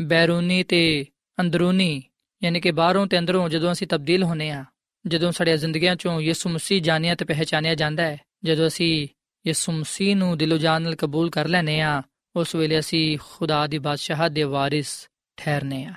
ਬੈਰੂਨੀ 0.00 0.62
ਤੇ 0.62 1.06
ਅੰਦਰੂਨੀ 1.38 2.02
ਯਾਨੀ 2.42 2.60
ਕਿ 2.60 2.70
ਬਾਹਰੋਂ 2.70 3.06
ਤੇ 3.06 3.18
ਅੰਦਰੋਂ 3.18 3.48
ਜਦੋਂ 3.48 3.72
ਅਸੀਂ 3.72 3.86
ਤਬਦੀਲ 3.86 4.22
ਹੋਨੇ 4.24 4.50
ਆ 4.50 4.64
ਜਦੋਂ 5.05 5.31
ਸਾਡੀਆਂ 5.31 5.57
ਜ਼ਿੰਦਗੀਆਂ 5.57 5.95
ਚੋਂ 5.95 6.21
ਯਿਸੂ 6.21 6.49
ਮਸੀਹ 6.49 6.81
ਜਾਣਿਆ 6.81 7.15
ਤੇ 7.15 7.25
ਪਹਿਚਾਨਿਆ 7.25 7.75
ਜਾਂਦਾ 7.75 8.03
ਹੈ 8.03 8.17
ਜਦੋਂ 8.43 8.67
ਅਸੀਂ 8.67 9.07
ਯਿਸੂ 9.45 9.71
ਮਸੀਹ 9.71 10.15
ਨੂੰ 10.15 10.37
ਦਿਲੋਂ 10.37 10.57
ਜਾਨ 10.57 10.81
ਨਾਲ 10.81 10.95
ਕਬੂਲ 10.95 11.29
ਕਰ 11.29 11.47
ਲੈਨੇ 11.47 11.79
ਆ 11.81 12.01
ਉਸ 12.35 12.55
ਵੇਲੇ 12.55 12.79
ਅਸੀਂ 12.79 13.17
ਖੁਦਾ 13.17 13.65
ਦੀ 13.67 13.77
ਬਾਦਸ਼ਾਹਤ 13.77 14.31
ਦੇ 14.31 14.43
ਵਾਰਿਸ 14.43 15.07
ਠਹਿਰਨੇ 15.37 15.85
ਆ 15.85 15.93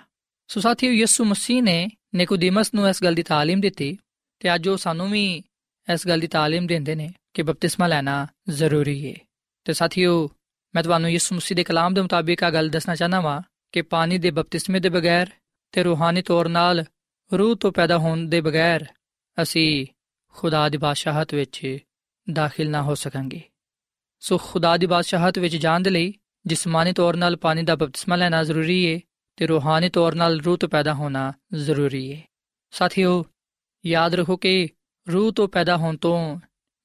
ਸੋ 0.48 0.60
ਸਾਥੀਓ 0.60 0.92
ਯਿਸੂ 0.92 1.24
ਮਸੀਹ 1.24 1.62
ਨੇ 1.62 1.88
ਨਿਕੋਦੀਮਸ 2.14 2.74
ਨੂੰ 2.74 2.88
ਇਸ 2.88 3.02
ਗੱਲ 3.02 3.14
ਦੀ 3.14 3.22
تعلیم 3.22 3.60
ਦਿੱਤੀ 3.60 3.96
ਤੇ 4.40 4.54
ਅੱਜ 4.54 4.68
ਉਹ 4.68 4.76
ਸਾਨੂੰ 4.76 5.10
ਵੀ 5.10 5.42
ਇਸ 5.88 6.06
ਗੱਲ 6.08 6.20
ਦੀ 6.20 6.26
تعلیم 6.26 6.66
ਦਿੰਦੇ 6.66 6.94
ਨੇ 6.94 7.12
ਕਿ 7.34 7.42
ਬਪਤਿਸਮਾ 7.42 7.86
ਲੈਣਾ 7.86 8.26
ਜ਼ਰੂਰੀ 8.50 8.96
ਹੈ 9.06 9.14
ਤੇ 9.66 9.72
ਸਾਥੀਓ 9.72 10.28
ਮੈਂ 10.74 10.82
ਤੁਹਾਨੂੰ 10.82 11.10
ਯਿਸੂ 11.10 11.34
ਮਸੀਹ 11.34 11.56
ਦੇ 11.56 11.64
ਕਲਾਮ 11.64 11.94
ਦੇ 11.94 12.00
ਮੁਤਾਬਿਕ 12.00 12.44
ਆ 12.44 12.50
ਗੱਲ 12.50 12.68
ਦੱਸਣਾ 12.68 12.94
ਚਾਹਨਾ 12.94 13.20
ਵਾਂ 13.20 13.40
ਕਿ 13.72 13.82
ਪਾਣੀ 13.82 14.18
ਦੇ 14.18 14.30
ਬਪਤਿਸਮੇ 14.30 14.80
ਦੇ 14.80 14.88
ਬਗੈਰ 14.88 15.30
ਤੇ 15.72 15.82
ਰੂਹਾਨੀ 15.82 16.22
ਤੌਰ 16.22 16.48
'ਤੇ 16.48 16.84
ਰੂਹ 17.30 17.56
ਤੋਂ 17.56 17.72
ਪੈਦਾ 17.72 17.98
ਹੋਣ 17.98 18.26
ਦੇ 18.28 18.40
ਬਗੈਰ 18.40 18.86
ਅਸੀਂ 19.41 19.85
ਖੁਦਾ 20.35 20.69
ਦੀ 20.69 20.77
ਬਾਦਸ਼ਾਹਤ 20.77 21.33
ਵਿੱਚ 21.33 21.77
ਦਾਖਲ 22.33 22.69
ਨਾ 22.69 22.81
ਹੋ 22.81 22.95
ਸਕਾਂਗੇ। 22.95 23.41
ਸੋ 24.19 24.37
ਖੁਦਾ 24.37 24.77
ਦੀ 24.77 24.85
ਬਾਦਸ਼ਾਹਤ 24.85 25.39
ਵਿੱਚ 25.39 25.55
ਜਾਣ 25.55 25.79
ਦੇ 25.79 25.89
ਲਈ 25.89 26.13
ਜਿਸਮਾਨੀ 26.45 26.93
ਤੌਰ 26.93 27.15
'ਤੇ 27.15 27.35
ਪਾਣੀ 27.35 27.63
ਦਾ 27.63 27.75
ਬਪਤਿਸਮਾ 27.75 28.15
ਲੈਣਾ 28.15 28.43
ਜ਼ਰੂਰੀ 28.43 28.93
ਹੈ 28.93 28.99
ਤੇ 29.37 29.47
ਰੂਹਾਨੀ 29.47 29.89
ਤੌਰ 29.89 30.13
'ਤੇ 30.13 30.39
ਰੂਹ 30.45 30.57
ਤੋਂ 30.57 30.69
ਪੈਦਾ 30.69 30.93
ਹੋਣਾ 30.93 31.33
ਜ਼ਰੂਰੀ 31.53 32.13
ਹੈ 32.13 32.21
ਸਾਥੀਓ, 32.73 33.25
ਯਾਦ 33.85 34.15
ਰੱਖੋ 34.15 34.37
ਕਿ 34.37 34.67
ਰੂਹ 35.07 35.31
ਤੋਂ 35.31 35.47
ਪੈਦਾ 35.47 35.77
ਹੋਣ 35.77 35.97
ਤੋਂ 35.97 36.39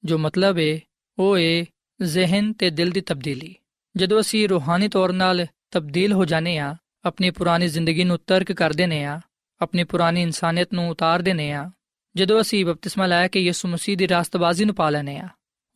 ਜੋ 0.04 0.18
ਮਤਲਬ 0.18 0.59
ਹੈ 0.59 0.78
ਉਹ 1.18 1.38
ਹੈ 1.38 1.64
ਜ਼ਿਹਨ 2.02 2.52
ਤੇ 2.52 2.71
ਦਿਲ 2.71 2.90
ਦੀ 2.90 3.00
ਤਬਦੀਲੀ। 3.00 3.54
ਜਦੋਂ 3.97 4.21
ਅਸੀਂ 4.21 4.49
ਰੂਹਾਨੀ 4.49 4.88
ਤੌਰ 4.88 5.12
'ਤੇ 5.12 5.47
ਤਬਦੀਲ 5.71 6.12
ਹੋ 6.12 6.25
ਜਾਂਦੇ 6.25 6.59
ਆ 6.59 6.76
ਆਪਣੀ 7.04 7.30
ਪੁਰਾਣੀ 7.30 7.68
ਜ਼ਿੰਦਗੀ 7.68 8.04
ਨੂੰ 8.04 8.18
ਤਰਕ 8.26 8.52
ਕਰ 8.52 8.73
ਦਿੰਦੇ 8.73 9.04
ਆ 9.04 9.21
ਆਪਣੀ 9.61 9.85
ਪੁਰਾਣੀ 9.85 10.23
ਇਨਸਾਨੀਅਤ 10.23 10.73
ਨੂੰ 10.73 10.88
ਉਤਾਰ 10.88 11.23
ਦਿੰਦੇ 11.23 11.52
ਆ 11.52 11.71
ਜਦੋਂ 12.16 12.40
ਅਸੀਂ 12.40 12.66
ਬਪਤਿਸਮਾ 12.66 13.07
ਲੈ 13.07 13.28
ਕੇ 13.28 13.40
ਯਿਸੂ 13.40 13.69
ਮਸੀਹ 13.69 13.97
ਦੀ 13.97 14.09
ਰਾਸਤਬਾਜ਼ੀ 14.09 14.64
ਨੂੰ 14.64 14.75
ਪਾ 14.75 14.90
ਲੈਨੇ 14.90 15.19
ਆ 15.19 15.28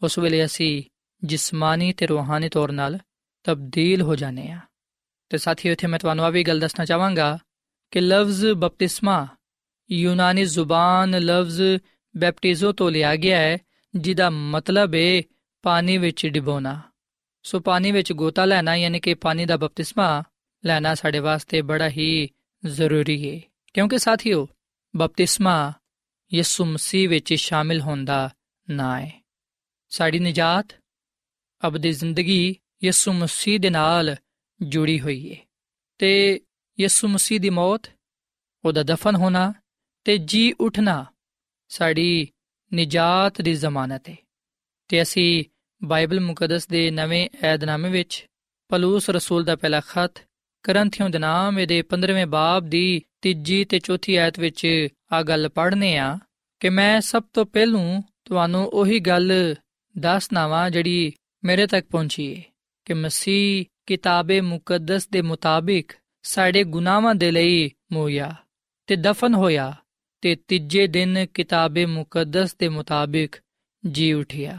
ਉਸ 0.03 0.19
ਵੇਲੇ 0.19 0.45
ਅਸੀਂ 0.45 0.83
ਜਿਸਮਾਨੀ 1.25 1.93
ਤੇ 1.93 2.07
ਰੂਹਾਨੀ 2.07 2.49
ਤੌਰ 2.49 2.71
'ਤੇ 2.71 2.99
ਤਬਦੀਲ 3.45 4.03
ਹੋ 4.03 4.17
ਜਾਂਦੇ 4.17 4.51
ਆ 4.51 4.61
ਤੇ 5.29 5.39
ਸਾਥੀਓ, 5.39 5.73
ਇੱਥੇ 5.73 5.87
ਮੈਂ 5.87 5.99
ਤੁਹਾਨੂੰ 5.99 6.25
ਆ 6.25 6.31
ਵੀ 6.31 6.43
ਗੱਲ 6.45 6.61
ਦੱਸਣਾ 6.61 6.85
ਚਾਹਾਂਗਾ 6.85 7.39
ਕਿ 7.91 8.01
ਲਫ਼ਜ਼ 8.01 8.47
ਬਪਤਿਸਮਾ 8.47 9.27
ਯੂਨਾਨੀ 9.93 10.45
ਜ਼ੁਬਾਨ 10.45 11.19
ਲਫ਼ਜ਼ 11.19 11.63
ਬੈਪਟਿਜ਼ੋ 12.17 12.73
ਤੋਂ 12.73 12.91
ਲਿਆ 12.91 13.17
ਗਿਆ 13.17 13.39
ਹੈ, 13.39 13.59
ਜਿਹਦਾ 13.95 14.31
ਮਤਲਬ 14.31 14.95
ਹੈ 14.95 15.23
ਪਾਣੀ 15.63 15.99
ਵਿੱਚ 15.99 16.27
ਡਿਬੋਣਾ। 16.27 16.81
ਸੋ 17.43 17.61
ਪਾਣੀ 17.61 17.93
ਵਿੱਚ 17.93 18.13
ਗੋਤਾ 18.13 18.45
ਲੈਣਾ, 18.45 18.77
ਯਾਨੀ 18.77 19.01
ਕਿ 19.01 19.15
ਪਾਣੀ 19.15 19.47
ਦਾ 19.47 19.57
ਬਪਤਿਸਮਾ 19.57 20.23
ਲੈਣਾ 20.65 20.95
ਸਾਡੇ 20.95 21.19
ਵਾਸਤੇ 21.19 21.63
ਬੜਾ 21.63 21.89
ਹੀ 21.89 22.29
ਜ਼ਰੂਰੀ 22.67 23.19
ਹੈ 23.31 23.41
ਕਿਉਂਕਿ 23.75 23.99
ਸਾਥੀਓ, 23.99 24.49
ਬਪਤਿਸਮਾ 24.97 25.73
ਯਿਸੂ 26.37 26.65
ਮਸੀਹ 26.65 27.09
ਵਿੱਚ 27.09 27.35
ਸ਼ਾਮਿਲ 27.35 27.81
ਹੁੰਦਾ 27.81 28.31
ਨਾ 28.71 29.01
ਹੈ 29.01 29.25
ਸਾਡੀ 29.89 30.19
ਨਜਾਤ 30.19 30.67
ਅਬਦੀ 31.67 31.93
ਜ਼ਿੰਦਗੀ 31.93 32.57
ਯਿਸੂ 32.85 33.13
ਮਸੀਹ 33.13 33.61
ਦੇ 33.61 33.71
ਨਾਲ 33.71 34.17
ਜੁੜੀ 34.63 35.01
ਹੋਈ 35.01 35.35
ਹੈ 35.35 35.37
ਤੇ 35.99 36.41
ਯਿਸੂ 36.81 37.09
ਮਸੀਹ 37.09 37.41
ਦੀ 37.41 37.51
ਮੌਤ, 37.51 37.91
ਉਹਦਾ 38.65 38.83
ਦਫਨ 38.83 39.17
ਹੋਣਾ 39.17 39.55
ਤੇ 40.05 40.19
ਜੀ 40.19 40.53
ਉਠਣਾ 40.53 41.07
ਸਾਡੀ 41.69 42.29
ਨਜਾਤ 42.75 43.41
ਦੀ 43.41 43.55
ਜ਼ਮਾਨਤ 43.55 44.09
ਹੈ 44.09 44.17
ਤੇ 44.89 45.03
ਅਸੀਂ 45.03 45.45
ਬਾਈਬਲ 45.85 46.21
ਮੁਕੱਦਸ 46.21 46.67
ਦੇ 46.67 46.91
ਨਵੇਂ 46.91 47.29
ਏਧਨਾਮੇ 47.45 47.89
ਵਿੱਚ 47.89 48.27
ਪਲੂਸ 48.69 49.11
ਰਸੂਲ 49.11 49.45
ਦਾ 49.45 49.57
ਪਹਿਲਾ 49.57 49.81
ਖਤ 49.81 50.29
ਕਰੰਥੀਆਂ 50.63 51.11
ਦੇ 51.11 51.19
ਨਾਮ 51.19 51.67
ਦੇ 51.67 51.83
15ਵੇਂ 51.89 52.27
ਬਾਬ 52.27 52.67
ਦੀ 52.67 53.03
ਤੀਜੀ 53.21 53.65
ਤੇ 53.65 53.79
ਚੌਥੀ 53.79 54.17
ਆਇਤ 54.17 54.39
ਵਿੱਚ 54.39 54.89
ਆ 55.13 55.23
ਗੱਲ 55.23 55.49
ਪੜ੍ਹਨੇ 55.49 55.99
ਆ। 55.99 56.19
ਕਿ 56.61 56.69
ਮੈਂ 56.69 57.01
ਸਭ 57.01 57.23
ਤੋਂ 57.33 57.47
ਪਹਿਲੂ 57.47 58.03
ਤੁਹਾਨੂੰ 58.25 58.67
ਉਹੀ 58.67 59.01
ਗੱਲ 59.01 59.55
ਦੱਸਣਾ 59.99 60.47
ਵਾਂ 60.47 60.71
ਜਿਹੜੀ 60.71 61.13
ਮੇਰੇ 61.45 61.67
ਤੱਕ 61.67 61.87
ਪਹੁੰਚੀ 61.87 62.37
ਹੈ 62.37 62.43
ਕਿ 62.85 62.95
ਮਸੀਹ 62.95 63.65
ਕਿਤਾਬੇ 63.87 64.41
ਮੁਕੱਦਸ 64.41 65.09
ਦੇ 65.09 65.23
ਮੁਤਾਬਿਕ 65.23 65.93
ਸਾਡੇ 66.23 66.65
ਗੁਨਾਹਾਂ 66.65 67.15
ਦੇ 67.15 67.31
ਲਈ 67.31 67.71
ਮੋਇਆ 67.93 68.35
ਤੇ 68.87 68.97
ਦਫਨ 68.97 69.35
ਹੋਇਆ 69.35 69.75
ਤੇ 70.21 70.37
ਤੀਜੇ 70.49 70.87
ਦਿਨ 70.87 71.27
ਕਿਤਾਬੇ 71.35 71.87
ਮੁਕੱਦਸ 71.87 72.57
ਦੇ 72.57 72.69
ਮੁਤਾਬਿਕ 72.69 73.37
ਜੀ 73.91 74.13
ਉਠਿਆ। 74.13 74.59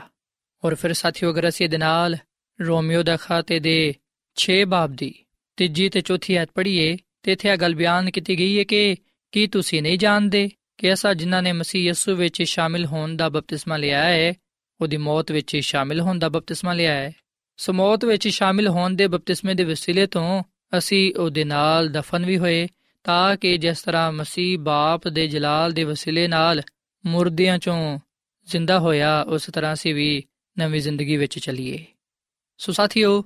ਔਰ 0.65 0.75
ਫਿਰ 0.75 0.93
ਸਾਥੀਓ, 0.93 1.31
ਅਗਰ 1.31 1.49
ਅਸੀਂ 1.49 1.65
ਇਹਦੇ 1.65 1.77
ਨਾਲ 1.77 2.17
ਰੋਮੀਓ 2.61 3.03
ਦਾ 3.03 3.17
ਖਾਤੇ 3.17 3.59
ਦੇ 3.59 3.93
6 4.35 4.63
ਬਾਬ 4.67 4.95
ਦੀ 4.95 5.15
ਤੀਜੀ 5.57 5.89
ਤੇ 5.89 6.01
ਚੌਥੀ 6.01 6.35
ਆਇਤ 6.35 6.49
ਪੜ੍ਹੀਏ, 6.55 6.97
ਤੇ 7.23 7.31
ਇੱਥੇ 7.31 7.49
ਇਹ 7.49 7.57
ਗੱਲ 7.57 7.75
ਬਿਆਨ 7.75 8.11
ਕੀਤੀ 8.11 8.39
ਗਈ 8.39 8.59
ਹੈ 8.59 8.63
ਕਿ 8.63 8.95
ਕੀ 9.31 9.47
ਤੁਸੀਂ 9.47 9.81
ਨਹੀਂ 9.81 9.97
ਜਾਣਦੇ? 9.97 10.49
ਕਿ 10.77 10.93
ਅਸਾਂ 10.93 11.15
ਜਿਨ੍ਹਾਂ 11.15 11.43
ਨੇ 11.43 11.51
ਮਸੀਹ 11.51 11.89
ਯਸੂ 11.89 12.15
ਵਿੱਚ 12.15 12.43
ਸ਼ਾਮਿਲ 12.43 12.85
ਹੋਣ 12.85 13.15
ਦਾ 13.15 13.29
ਬਪਤਿਸਮਾ 13.29 13.77
ਲਿਆ 13.77 14.03
ਹੈ, 14.03 14.33
ਉਹਦੀ 14.81 14.97
ਮੌਤ 14.97 15.31
ਵਿੱਚ 15.31 15.57
ਸ਼ਾਮਿਲ 15.57 15.99
ਹੋਣ 15.99 16.19
ਦਾ 16.19 16.29
ਬਪਤਿਸਮਾ 16.29 16.73
ਲਿਆ 16.73 16.93
ਹੈ। 16.93 17.11
ਸੋ 17.57 17.73
ਮੌਤ 17.73 18.05
ਵਿੱਚ 18.05 18.27
ਸ਼ਾਮਿਲ 18.27 18.67
ਹੋਣ 18.67 18.95
ਦੇ 18.95 19.07
ਬਪਤਿਸਮੇ 19.07 19.53
ਦੇ 19.53 19.63
ਵਸੀਲੇ 19.63 20.07
ਤੋਂ 20.07 20.43
ਅਸੀਂ 20.77 21.15
ਉਹਦੇ 21.15 21.43
ਨਾਲ 21.43 21.89
ਦਫਨ 21.89 22.25
ਵੀ 22.25 22.37
ਹੋਏ, 22.37 22.67
ਤਾਂ 23.03 23.37
ਕਿ 23.37 23.57
ਜਿਸ 23.57 23.81
ਤਰ੍ਹਾਂ 23.81 24.11
ਮਸੀਹ 24.11 24.59
ਬਾਪ 24.59 25.07
ਦੇ 25.07 25.27
ਜਲਾਲ 25.27 25.71
ਦੇ 25.71 25.83
ਵਸੀਲੇ 25.83 26.27
ਨਾਲ 26.27 26.61
ਮੁਰਦਿਆਂ 27.05 27.59
ਚੋਂ 27.59 27.99
ਜ਼ਿੰਦਾ 28.45 28.79
ਹੋਇਆ, 28.79 29.21
ਉਸ 29.21 29.45
ਤਰ੍ਹਾਂ 29.45 29.73
ਅਸੀਂ 29.73 29.95
ਵੀ 29.95 30.23
ਨਵੀਂ 30.59 30.81
ਜ਼ਿੰਦਗੀ 30.81 31.17
ਵਿੱਚ 31.17 31.39
ਚੱਲੀਏ। 31.39 31.85
ਸੋ 32.57 32.71
ਸਾਥੀਓ, 32.71 33.23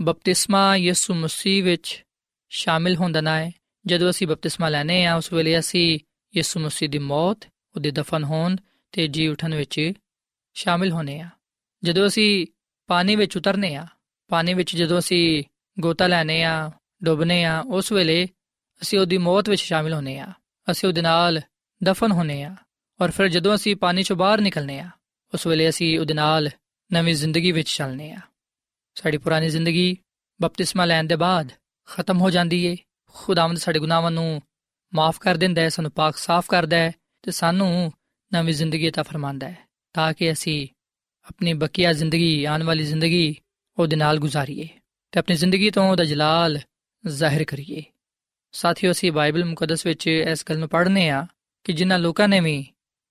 ਬਪਤਿਸਮਾ 0.00 0.76
ਯਿਸੂ 0.76 1.14
ਮਸੀਹ 1.14 1.64
ਵਿੱਚ 1.64 2.04
ਸ਼ਾਮਿਲ 2.48 2.96
ਹੁੰਦਾ 2.96 3.20
ਨਾ 3.20 3.38
ਹੈ। 3.38 3.52
ਜਦੋਂ 3.86 4.10
ਅਸੀਂ 4.10 4.26
ਬਪਤਿਸਮਾ 4.26 4.68
ਲੈਨੇ 4.68 5.04
ਆ 5.04 5.14
ਉਸ 5.14 5.32
ਵੇਲੇ 5.32 5.58
ਅਸੀਂ 5.58 5.98
ਯਿਸੂ 6.36 6.60
ਮਸੀਹ 6.60 6.90
ਦੀ 6.90 6.98
ਮੌਤ 6.98 7.48
ਉਹਦੇ 7.76 7.90
ਦਫਨ 7.90 8.24
ਹੋਣ 8.24 8.56
ਤੇ 8.92 9.08
ਜੀ 9.08 9.28
ਉਠਣ 9.28 9.54
ਵਿੱਚ 9.54 9.92
ਸ਼ਾਮਿਲ 10.54 10.90
ਹੋਨੇ 10.92 11.20
ਆ। 11.20 11.28
ਜਦੋਂ 11.84 12.06
ਅਸੀਂ 12.06 12.46
ਪਾਣੀ 12.86 13.16
ਵਿੱਚ 13.16 13.36
ਉਤਰਨੇ 13.36 13.74
ਆ, 13.74 13.86
ਪਾਣੀ 14.28 14.54
ਵਿੱਚ 14.54 14.76
ਜਦੋਂ 14.76 14.98
ਅਸੀਂ 14.98 15.44
ਗੋਤਾ 15.80 16.06
ਲੈਨੇ 16.06 16.42
ਆ, 16.42 16.70
ਡੁੱਬਨੇ 17.04 17.44
ਆ, 17.44 17.60
ਉਸ 17.60 17.92
ਵੇਲੇ 17.92 18.28
ਅਸੀਂ 18.82 18.98
ਉਹਦੀ 18.98 19.18
ਮੌਤ 19.18 19.48
ਵਿੱਚ 19.48 19.62
ਸ਼ਾਮਿਲ 19.62 19.92
ਹੋਨੇ 19.92 20.18
ਆ। 20.18 20.32
ਅਸੀਂ 20.70 20.88
ਉਹਦੇ 20.88 21.02
ਨਾਲ 21.02 21.40
ਦਫਨ 21.84 22.12
ਹੋਨੇ 22.12 22.42
ਆ 22.42 22.56
ਔਰ 23.00 23.10
ਫਿਰ 23.10 23.28
ਜਦੋਂ 23.28 23.54
ਅਸੀਂ 23.54 23.76
ਪਾਣੀ 23.76 24.02
ਚੋਂ 24.02 24.16
ਬਾਹਰ 24.16 24.40
ਨਿਕਲਨੇ 24.40 24.80
ਆ, 24.80 24.90
ਉਸ 25.34 25.46
ਵੇਲੇ 25.46 25.68
ਅਸੀਂ 25.68 26.00
ਉਹਦੇ 26.00 26.14
ਨਾਲ 26.14 26.50
ਨਵੀਂ 26.92 27.14
ਜ਼ਿੰਦਗੀ 27.14 27.52
ਵਿੱਚ 27.52 27.68
ਚੱਲਨੇ 27.68 28.12
ਆ। 28.12 28.20
ਸਾਡੀ 28.94 29.18
ਪੁਰਾਣੀ 29.18 29.48
ਜ਼ਿੰਦਗੀ 29.48 29.96
ਬਪਤਿਸਮਾ 30.42 30.84
ਲੈਣ 30.84 31.04
ਦੇ 31.04 31.16
ਬਾਅਦ 31.16 31.52
ਖਤਮ 31.86 32.20
ਹੋ 32.20 32.30
ਜਾਂਦੀ 32.30 32.64
ਏ। 32.64 32.76
ਖੁਦਾਵੰਦ 33.14 33.58
ਸਾਡੇ 33.58 33.78
ਗੁਨਾਹਾਂ 33.78 34.10
ਨੂੰ 34.10 34.42
ਮਾਫ 34.93 35.19
ਕਰ 35.19 35.37
ਦਿੰਦਾ 35.37 35.61
ਹੈ 35.61 35.69
ਸਾਨੂੰ 35.69 35.91
ਪਾਕ 35.91 36.17
ਸਾਫ਼ 36.17 36.49
ਕਰਦਾ 36.49 36.77
ਹੈ 36.77 36.91
ਤੇ 37.23 37.31
ਸਾਨੂੰ 37.31 37.91
ਨਵੀਂ 38.31 38.53
ਜ਼ਿੰਦਗੀ 38.53 38.89
عطا 38.89 39.03
ਫਰਮਾਂਦਾ 39.03 39.49
ਹੈ 39.49 39.65
ਤਾਂ 39.93 40.13
ਕਿ 40.13 40.31
ਅਸੀਂ 40.31 40.67
ਆਪਣੀ 41.27 41.53
ਬਕੀਆ 41.53 41.93
ਜ਼ਿੰਦਗੀ 41.93 42.43
ਆਉਣ 42.45 42.63
ਵਾਲੀ 42.63 42.83
ਜ਼ਿੰਦਗੀ 42.83 43.35
ਉਹਦੇ 43.77 43.95
ਨਾਲ 43.95 44.19
ਗੁਜ਼ਾਰੀਏ 44.19 44.67
ਤੇ 45.11 45.19
ਆਪਣੀ 45.19 45.35
ਜ਼ਿੰਦਗੀ 45.35 45.69
ਤੋਂ 45.69 45.89
ਉਹਦਾ 45.91 46.03
ਜਲਾਲ 46.03 46.59
ਜ਼ਾਹਿਰ 47.03 47.43
ਕਰੀਏ 47.43 47.83
ਸਾਥੀਓ 48.53 48.91
ਅਸੀਂ 48.91 49.11
ਬਾਈਬਲ 49.11 49.45
ਮੁਕੱਦਸ 49.45 49.85
ਵਿੱਚ 49.85 50.07
ਇਸ 50.07 50.43
ਗੱਲ 50.49 50.59
ਨੂੰ 50.59 50.69
ਪੜ੍ਹਨੇ 50.69 51.09
ਆ 51.09 51.25
ਕਿ 51.65 51.73
ਜਿਨ੍ਹਾਂ 51.73 51.99
ਲੋਕਾਂ 51.99 52.27
ਨੇ 52.27 52.39
ਵੀ 52.39 52.65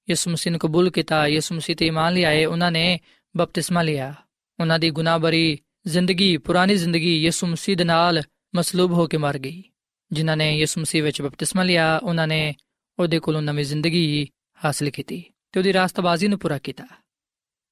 ਯਿਸੂ 0.08 0.30
ਮਸੀਹ 0.30 0.52
ਨੂੰ 0.52 0.60
ਕਬੂਲ 0.60 0.90
ਕੀਤਾ 0.90 1.26
ਯਿਸੂ 1.26 1.54
ਮਸੀਹ 1.54 1.76
ਤੇ 1.76 1.86
ਇਮਾਨ 1.86 2.14
ਲਿਆਏ 2.14 2.44
ਉਹਨਾਂ 2.44 2.70
ਨੇ 2.72 2.98
ਬਪਤਿਸਮਾ 3.36 3.82
ਲਿਆ 3.82 4.14
ਉਹਨਾਂ 4.58 4.78
ਦੀ 4.78 4.90
ਗੁਨਾਹਬਰੀ 4.90 5.58
ਜ਼ਿੰਦਗੀ 5.86 6.36
ਪੁਰਾਣੀ 6.36 6.74
ਜ਼ਿੰਦਗੀ 6.74 7.16
ਯਿਸੂ 7.24 7.46
ਮਸੀਹ 7.46 7.76
ਦੇ 7.76 7.84
ਨਾਲ 7.84 8.22
ਮਸਲੂਬ 8.54 8.92
ਹੋ 8.92 9.06
ਕੇ 9.06 9.16
ਮਰ 9.16 9.38
ਗਈ 9.38 9.62
ਜਿਨ੍ਹਾਂ 10.11 10.37
ਨੇ 10.37 10.57
ਯਿਸੂ 10.57 10.81
ਮਸੀਹ 10.81 11.03
ਵਿੱਚ 11.03 11.21
ਬਪਤਿਸਮਾ 11.21 11.63
ਲਿਆ, 11.63 11.97
ਉਹਨਾਂ 11.97 12.27
ਨੇ 12.27 12.55
ਉਹਦੇ 12.99 13.19
ਕੋਲੋਂ 13.19 13.41
ਨਵੀਂ 13.41 13.65
ਜ਼ਿੰਦਗੀ 13.65 14.27
ਹਾਸਲ 14.65 14.89
ਕੀਤੀ 14.89 15.23
ਤੇ 15.51 15.59
ਉਹਦੀ 15.59 15.73
ਰਾਸਤਬਾਜ਼ੀ 15.73 16.27
ਨੂੰ 16.27 16.39
ਪੂਰਾ 16.39 16.57
ਕੀਤਾ। 16.57 16.87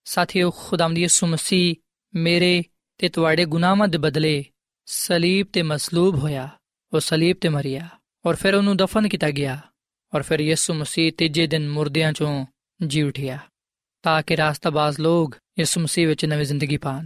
ਸਾਥੀਓ 0.06 0.52
ਖੁਦਾਵੰਦ 0.52 0.98
ਯਿਸੂ 0.98 1.28
ਮਸੀਹ 1.28 1.76
ਮੇਰੇ 2.16 2.64
ਤੇ 2.98 3.10
ਤੁਹਾਡੇ 3.10 3.46
ਗੁਨਾਹਾਂ 3.46 3.88
ਦੇ 3.88 3.98
ਬਦਲੇ 3.98 4.46
ਸਲੀਬ 4.86 5.48
ਤੇ 5.54 5.62
ਮਸਲੂਬ 5.62 6.16
ਹੋਇਆ, 6.16 6.50
ਉਹ 6.94 7.00
ਸਲੀਬ 7.00 7.38
ਤੇ 7.42 7.50
ਮਰਿਆ 7.50 7.90
ਔਰ 8.26 8.36
ਫਿਰ 8.36 8.56
ਉਹਨੂੰ 8.56 8.78
ਦਫਨ 8.78 9.08
ਕੀਤਾ 9.08 9.32
ਗਿਆ 9.32 9.60
ਔਰ 10.16 10.22
ਫਿਰ 10.22 10.40
ਯਿਸੂ 10.40 10.74
ਮਸੀਹ 10.74 11.12
ਤੀਜੇ 11.12 11.48
ਦਿਨ 11.48 11.70
ਮੁਰਦਿਆਂ 11.70 12.14
ਚੋਂ 12.14 12.46
ਜੀ 12.88 13.02
ਉਠਿਆ 13.02 13.40
ਤਾਂ 14.04 14.22
ਕਿ 14.24 14.38
ਰਾਸਤਾਬਾਜ਼ 14.38 15.00
ਲੋਕ 15.00 15.38
ਯਿਸੂ 15.60 15.82
ਮਸੀਹ 15.82 16.08
ਵਿੱਚ 16.08 16.26
ਨਵੀਂ 16.26 16.46
ਜ਼ਿੰਦਗੀ 16.46 16.78
ਪਾਣ। 16.78 17.06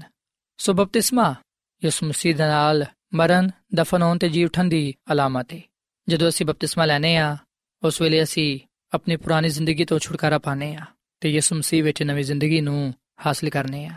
ਸੋ 0.58 0.74
ਬਪਤਿਸਮਾ 0.74 1.36
ਯਿਸੂ 1.84 2.08
ਮਸੀਹ 2.08 2.36
ਦੇ 2.36 2.44
ਨਾਲ 2.44 2.86
ਮਰਨ, 3.13 3.52
ਦਫਨ 3.76 4.02
ਹੋਣ 4.02 4.17
ਤੇ 4.17 4.30
ਜੀ 4.30 4.46
ਉਠਣ 4.46 4.63
ਦੀ 4.63 4.96
ਅਲਾਮਤ 5.12 5.54
ਹੈ 5.54 5.62
ਜਦੋਂ 6.10 6.30
ਅਸੀਂ 6.30 6.46
ਬਪਤਿਸਮਾ 6.46 6.86
ਲੈਨੇ 6.86 7.17
ਆ, 7.17 7.38
ਉਸ 7.84 8.02
ਵੇਲੇ 8.02 8.24
ਅਸੀਂ 8.24 8.60
ਆਪਣੀ 8.93 9.15
ਪੁਰਾਣੀ 9.15 9.50
ਜ਼ਿੰਦਗੀ 9.50 9.86
ਤੋਂ 9.86 10.00
ਛੁਟਕਾਰਾ 10.00 10.38
ਪਾਣੇ 10.38 10.76
ਆ 10.76 10.86
ਤੇ 11.20 11.30
ਯਿਸੂ 11.30 11.56
ਮਸੀਹ 11.56 11.84
ਵਿੱਚ 11.84 12.04
ਨਵੀਂ 12.04 12.24
ਜ਼ਿੰਦਗੀ 12.24 12.62
ਨੂੰ 12.62 12.93
ਹਾਸਲ 13.26 13.50
ਕਰਨੇ 13.50 13.86
ਆ। 13.86 13.93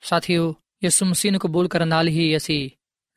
ਸਾਥੀਓ, 0.00 0.54
ਯਿਸੂ 0.84 1.06
ਮਸੀਹ 1.06 1.32
ਨੂੰ 1.32 1.40
ਕਬੂਲ 1.40 1.68
ਕਰਨ 1.68 1.88
ਨਾਲ 1.88 2.08
ਹੀ 2.08 2.36
ਅਸੀਂ 2.36 2.70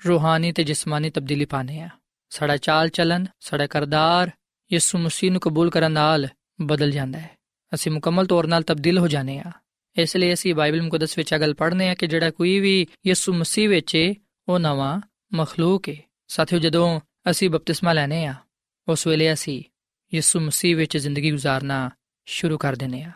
ਰੂਹਾਨੀ 0.08 0.52
ਤੇ 0.52 0.64
ਜਿਸਮਾਨੀ 0.64 1.10
ਤਬਦੀਲੀ 1.10 1.46
ਪਾਣੇ 1.46 1.82
ਆ। 1.82 1.90
ਸਾਡਾ 2.30 2.58
ਚਾਲ 2.58 2.90
ਚੱਲਨ 2.90 3.26
ਸਾਡਾ 3.40 3.68
ਕਰਦਾਰ 3.68 4.32
ਯਿਸੂ 4.74 4.98
ਮਸੀਹ 4.98 5.32
ਨੂੰ 5.32 5.42
ਕਬੂਲ 5.42 5.70
ਕਰਨ 5.70 5.92
ਨਾਲ 5.92 6.28
ਬਦਲ 6.62 6.92
ਜਾਂਦਾ 6.92 7.20
ਹੈ 7.20 7.30
ਅਸੀਂ 7.74 7.92
ਮੁਕੰਮਲ 7.92 8.26
ਤੌਰ 8.26 8.46
'ਤੇ 8.46 8.62
ਤਬਦੀਲ 8.62 8.98
ਹੋ 8.98 9.08
ਜਾਂਦੇ 9.08 9.40
ਆ। 9.40 9.52
ਇਸ 9.98 10.18
ਲਈ 10.18 10.34
ਅਸੀਂ 10.34 10.56
ਬਾਈਬਲ 10.56 10.82
ਮੁਕੱਦਸ 10.82 11.18
ਵਿੱਚ 11.18 11.36
ਅਗਲ 11.36 11.54
ਪੜ੍ਹਨੇ 11.54 11.90
ਆ 11.90 11.94
ਕਿ 11.94 12.08
ਜਿਹੜਾ 12.08 12.32
ਕੋਈ 12.32 12.60
ਵੀ 12.60 12.88
ਯਿਸੂ 13.08 13.34
ਮਸੀਹ 13.34 13.70
ਵਿੱਚ 13.70 13.96
ਹੈ 13.96 14.14
ਉਹ 14.50 14.60
ਨਵਾਂ 14.60 15.02
ਮਖਲੂਕ 15.34 15.90
ਹੈ 15.90 15.96
ਸਾਥੀਓ, 16.28 16.60
ਜਦੋਂ 16.60 17.00
ਅਸੀਂ 17.30 17.50
ਬਪਤਿਸਮਾ 17.50 17.94
ਲੈਨੇ 17.94 18.26
ਆ, 18.26 18.36
ਉਸ 18.88 19.08
ਵੇਲੇ 19.08 19.34
ਅਸੀਂ 19.34 19.64
ਯਿਸੂ 20.14 20.40
ਮਸੀਹ 20.40 20.76
ਵਿੱਚ 20.76 20.98
ਜ਼ਿੰਦਗੀ 20.98 21.34
گزارਨਾ 21.34 21.90
ਸ਼ੁਰੂ 22.26 22.58
ਕਰ 22.58 22.76
ਦਿੰਨੇ 22.76 23.04
ਆ। 23.04 23.12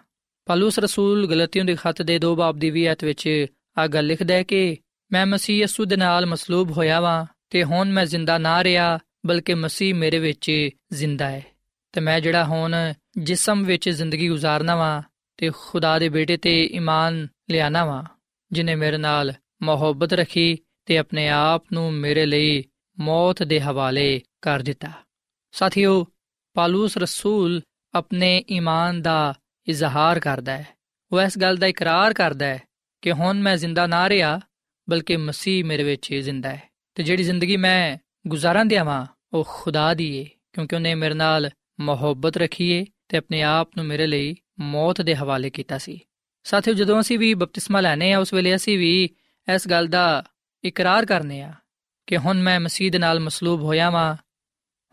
ਪਾਲੂਸ 0.45 0.79
ਰਸੂਲ 0.79 1.27
ਗਲਤੀਆਂ 1.27 1.65
ਦੇ 1.65 1.75
ਖੱਤ 1.75 2.01
ਦੇ 2.01 2.19
2 2.19 2.35
ਬਾਬ 2.35 2.57
ਦੀ 2.57 2.71
20 2.71 2.85
ਆਇਤ 2.85 3.03
ਵਿੱਚ 3.03 3.45
ਆ 3.77 3.87
ਗੱਲ 3.87 4.05
ਲਿਖਦਾ 4.05 4.33
ਹੈ 4.33 4.43
ਕਿ 4.43 4.77
ਮੈਂ 5.11 5.25
ਮਸੀਹ 5.25 5.61
ਯਿਸੂ 5.61 5.85
ਦੇ 5.85 5.95
ਨਾਲ 5.95 6.25
ਮਸਲੂਬ 6.25 6.71
ਹੋਇਆ 6.71 6.99
ਵਾਂ 6.99 7.25
ਤੇ 7.49 7.63
ਹੁਣ 7.63 7.91
ਮੈਂ 7.91 8.05
ਜ਼ਿੰਦਾ 8.05 8.37
ਨਾ 8.37 8.63
ਰਿਹਾ, 8.63 8.99
ਬਲਕਿ 9.25 9.53
ਮਸੀਹ 9.53 9.95
ਮੇਰੇ 9.95 10.19
ਵਿੱਚ 10.19 10.69
ਜ਼ਿੰਦਾ 10.93 11.29
ਹੈ। 11.29 11.45
ਤੇ 11.91 12.01
ਮੈਂ 12.01 12.21
ਜਿਹੜਾ 12.21 12.45
ਹੁਣ 12.45 12.93
ਜਿਸਮ 13.17 13.63
ਵਿੱਚ 13.63 13.89
ਜ਼ਿੰਦਗੀ 13.89 14.29
گزارਨਾ 14.29 14.75
ਵਾਂ 14.75 15.01
ਤੇ 15.37 15.51
ਖੁਦਾ 15.57 15.99
ਦੇ 15.99 16.09
ਬੇਟੇ 16.09 16.37
ਤੇ 16.37 16.65
ਈਮਾਨ 16.65 17.27
ਲਿਆਣਾ 17.49 17.85
ਵਾਂ, 17.85 18.03
ਜਿਨੇ 18.51 18.75
ਮੇਰੇ 18.75 18.97
ਨਾਲ 18.97 19.33
ਮੁਹੱਬਤ 19.63 20.13
ਰੱਖੀ 20.13 20.57
ਤੇ 20.87 20.97
ਆਪਣੇ 20.97 21.29
ਆਪ 21.29 21.63
ਨੂੰ 21.73 21.93
ਮੇਰੇ 21.93 22.25
ਲਈ 22.25 22.63
ਮੌਤ 22.99 23.43
ਦੇ 23.43 23.61
ਹਵਾਲੇ 23.61 24.21
ਕਰ 24.41 24.59
ਦਿੱਤਾ। 24.59 24.91
ਸਾਥੀਓ, 25.51 26.07
ਪਾਲੂਸ 26.53 26.97
ਰਸੂਲ 26.97 27.61
ਆਪਣੇ 27.93 28.43
ਈਮਾਨ 28.51 29.01
ਦਾ 29.01 29.33
ਇਜ਼ਹਾਰ 29.67 30.19
ਕਰਦਾ 30.19 30.57
ਹੈ। 30.57 30.67
ਉਹ 31.11 31.21
ਇਸ 31.21 31.37
ਗੱਲ 31.37 31.57
ਦਾ 31.57 31.67
ਇਕਰਾਰ 31.67 32.13
ਕਰਦਾ 32.13 32.45
ਹੈ 32.45 32.61
ਕਿ 33.01 33.11
ਹੁਣ 33.11 33.41
ਮੈਂ 33.41 33.57
ਜ਼ਿੰਦਾ 33.57 33.87
ਨਾ 33.87 34.09
ਰਿਹਾ, 34.09 34.39
ਬਲਕਿ 34.89 35.17
ਮਸੀਹ 35.17 35.65
ਮੇਰੇ 35.65 35.83
ਵਿੱਚ 35.83 36.13
ਜ਼ਿੰਦਾ 36.13 36.49
ਹੈ। 36.49 36.63
ਤੇ 36.95 37.03
ਜਿਹੜੀ 37.03 37.23
ਜ਼ਿੰਦਗੀ 37.23 37.57
ਮੈਂ 37.57 37.97
ਗੁਜ਼ਾਰਾਂ 38.27 38.65
ਦਿਆਂ 38.65 38.85
ਵਾਂ, 38.85 39.05
ਉਹ 39.33 39.45
ਖੁਦਾ 39.49 39.93
ਦੀ 39.93 40.17
ਏ, 40.17 40.25
ਕਿਉਂਕਿ 40.53 40.75
ਉਹਨੇ 40.75 40.95
ਮੇਰੇ 40.95 41.13
ਨਾਲ 41.13 41.49
ਮੁਹੱਬਤ 41.79 42.37
ਰੱਖੀ 42.37 42.69
ਏ 42.69 42.85
ਤੇ 43.07 43.17
ਆਪਣੇ 43.17 43.41
ਆਪ 43.41 43.69
ਨੂੰ 43.77 43.85
ਮੇਰੇ 43.85 44.07
ਲਈ 44.07 44.35
ਮੌਤ 44.59 45.01
ਦੇ 45.01 45.15
ਹਵਾਲੇ 45.15 45.49
ਕੀਤਾ 45.49 45.77
ਸੀ। 45.77 45.99
ਸਾਥੀਓ, 46.43 46.73
ਜਦੋਂ 46.73 47.01
ਅਸੀਂ 47.01 47.19
ਵੀ 47.19 47.33
ਬਪਤਿਸਮਾ 47.33 47.81
ਲੈਨੇ 47.81 48.13
ਆ 48.13 48.19
ਉਸ 48.19 48.33
ਵੇਲੇ 48.33 48.55
ਅਸੀਂ 48.55 48.79
ਵੀ 48.79 49.09
ਇਸ 49.55 49.67
ਗੱਲ 49.67 49.87
ਦਾ 49.87 50.23
ਇਕਰਾਰ 50.67 51.05
ਕਰਨੇ 51.05 51.41
ਆ 51.41 51.53
ਕਿ 52.07 52.17
ਹੁਣ 52.17 52.41
ਮੈਂ 52.41 52.59
ਮਸੀਹ 52.59 52.91
ਦੇ 52.91 52.97
ਨਾਲ 52.97 53.19
ਮਸਲੂਬ 53.19 53.63
ਹੋਇਆ 53.63 53.89
ਵਾਂ, 53.89 54.15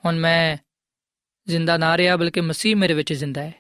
ਹੁਣ 0.05 0.19
ਮੈਂ 0.19 0.57
ਜ਼ਿੰਦਾ 1.47 1.77
ਨਾ 1.77 1.97
ਰਿਹਾ 1.97 2.17
ਬਲਕਿ 2.17 2.41
ਮਸੀਹ 2.41 2.77
ਮੇਰੇ 2.77 2.95
ਵਿੱਚ 2.95 3.13
ਜ਼ਿੰਦਾ 3.13 3.43
ਹੈ। 3.43 3.55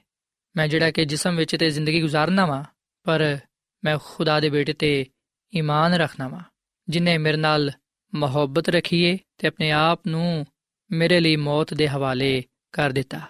ਮੈਂ 0.56 0.68
ਜਿਹੜਾ 0.68 0.90
ਕਿ 0.90 1.04
ਜਿਸਮ 1.04 1.36
ਵਿੱਚ 1.36 1.56
ਤੇ 1.56 1.70
ਜ਼ਿੰਦਗੀ 1.70 2.02
گزارਨਾ 2.02 2.46
ਵਾਂ, 2.46 2.64
ਪਰ 3.02 3.38
ਮੈਂ 3.84 3.98
ਖੁਦਾ 4.04 4.40
ਦੇ 4.40 4.50
ਬੇਟੇ 4.50 4.72
ਤੇ 4.72 5.06
ਈਮਾਨ 5.56 5.92
ਰੱਖਣਾ 5.92 6.28
ਵਾਂ। 6.28 6.40
ਜਿਨੇ 6.88 7.18
ਮੇਰੇ 7.18 7.36
ਨਾਲ 7.36 7.70
ਮੁਹੱਬਤ 8.14 8.68
ਰੱਖੀਏ 8.68 9.18
ਤੇ 9.38 9.48
ਆਪਣੇ 9.48 9.70
ਆਪ 9.70 10.00
ਨੂੰ 10.06 10.46
ਮੇਰੇ 10.90 11.20
ਲਈ 11.20 11.36
ਮੌਤ 11.36 11.74
ਦੇ 11.74 11.88
ਹਵਾਲੇ 11.88 12.44
ਕਰ 12.72 12.90
ਦਿੱਤਾ। 12.90 13.20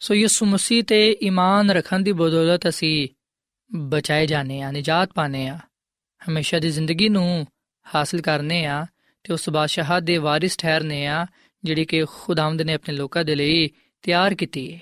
ਸੋ 0.00 0.14
ਯਿਸੂ 0.14 0.46
ਮਸੀਹ 0.46 0.84
ਤੇ 0.84 1.16
ਈਮਾਨ 1.22 1.70
ਰੱਖਣ 1.70 2.00
ਦੀ 2.00 2.12
ਬਦੌਲਤ 2.12 2.68
ਅਸੀਂ 2.68 3.08
ਬਚਾਏ 3.74 4.26
ਜਾਣੇ 4.26 4.62
ਆ 4.62 4.70
ਨਜਾਤ 4.70 5.12
ਪਾਣੇ 5.12 5.48
ਆ 5.48 5.58
ਹਮੇਸ਼ਾ 6.28 6.58
ਦੀ 6.58 6.70
ਜ਼ਿੰਦਗੀ 6.70 7.08
ਨੂੰ 7.08 7.46
ਹਾਸਲ 7.94 8.20
ਕਰਨੇ 8.20 8.64
ਆ 8.66 8.86
ਤੇ 9.24 9.32
ਉਸ 9.32 9.48
ਬਾਦਸ਼ਾਹ 9.48 10.00
ਦੇ 10.00 10.16
ਵਾਰਿਸ 10.16 10.56
ਠਹਿਰਨੇ 10.56 11.06
ਆ, 11.06 11.26
ਜਿਹੜੀ 11.64 11.84
ਕਿ 11.84 12.04
ਖੁਦਾਵੰਦ 12.04 12.62
ਨੇ 12.62 12.74
ਆਪਣੇ 12.74 12.94
ਲੋਕਾਂ 12.94 13.24
ਦੇ 13.24 13.34
ਲਈ 13.34 13.68
ਤਿਆਰ 14.02 14.34
ਕੀਤੀ 14.34 14.72
ਹੈ 14.74 14.80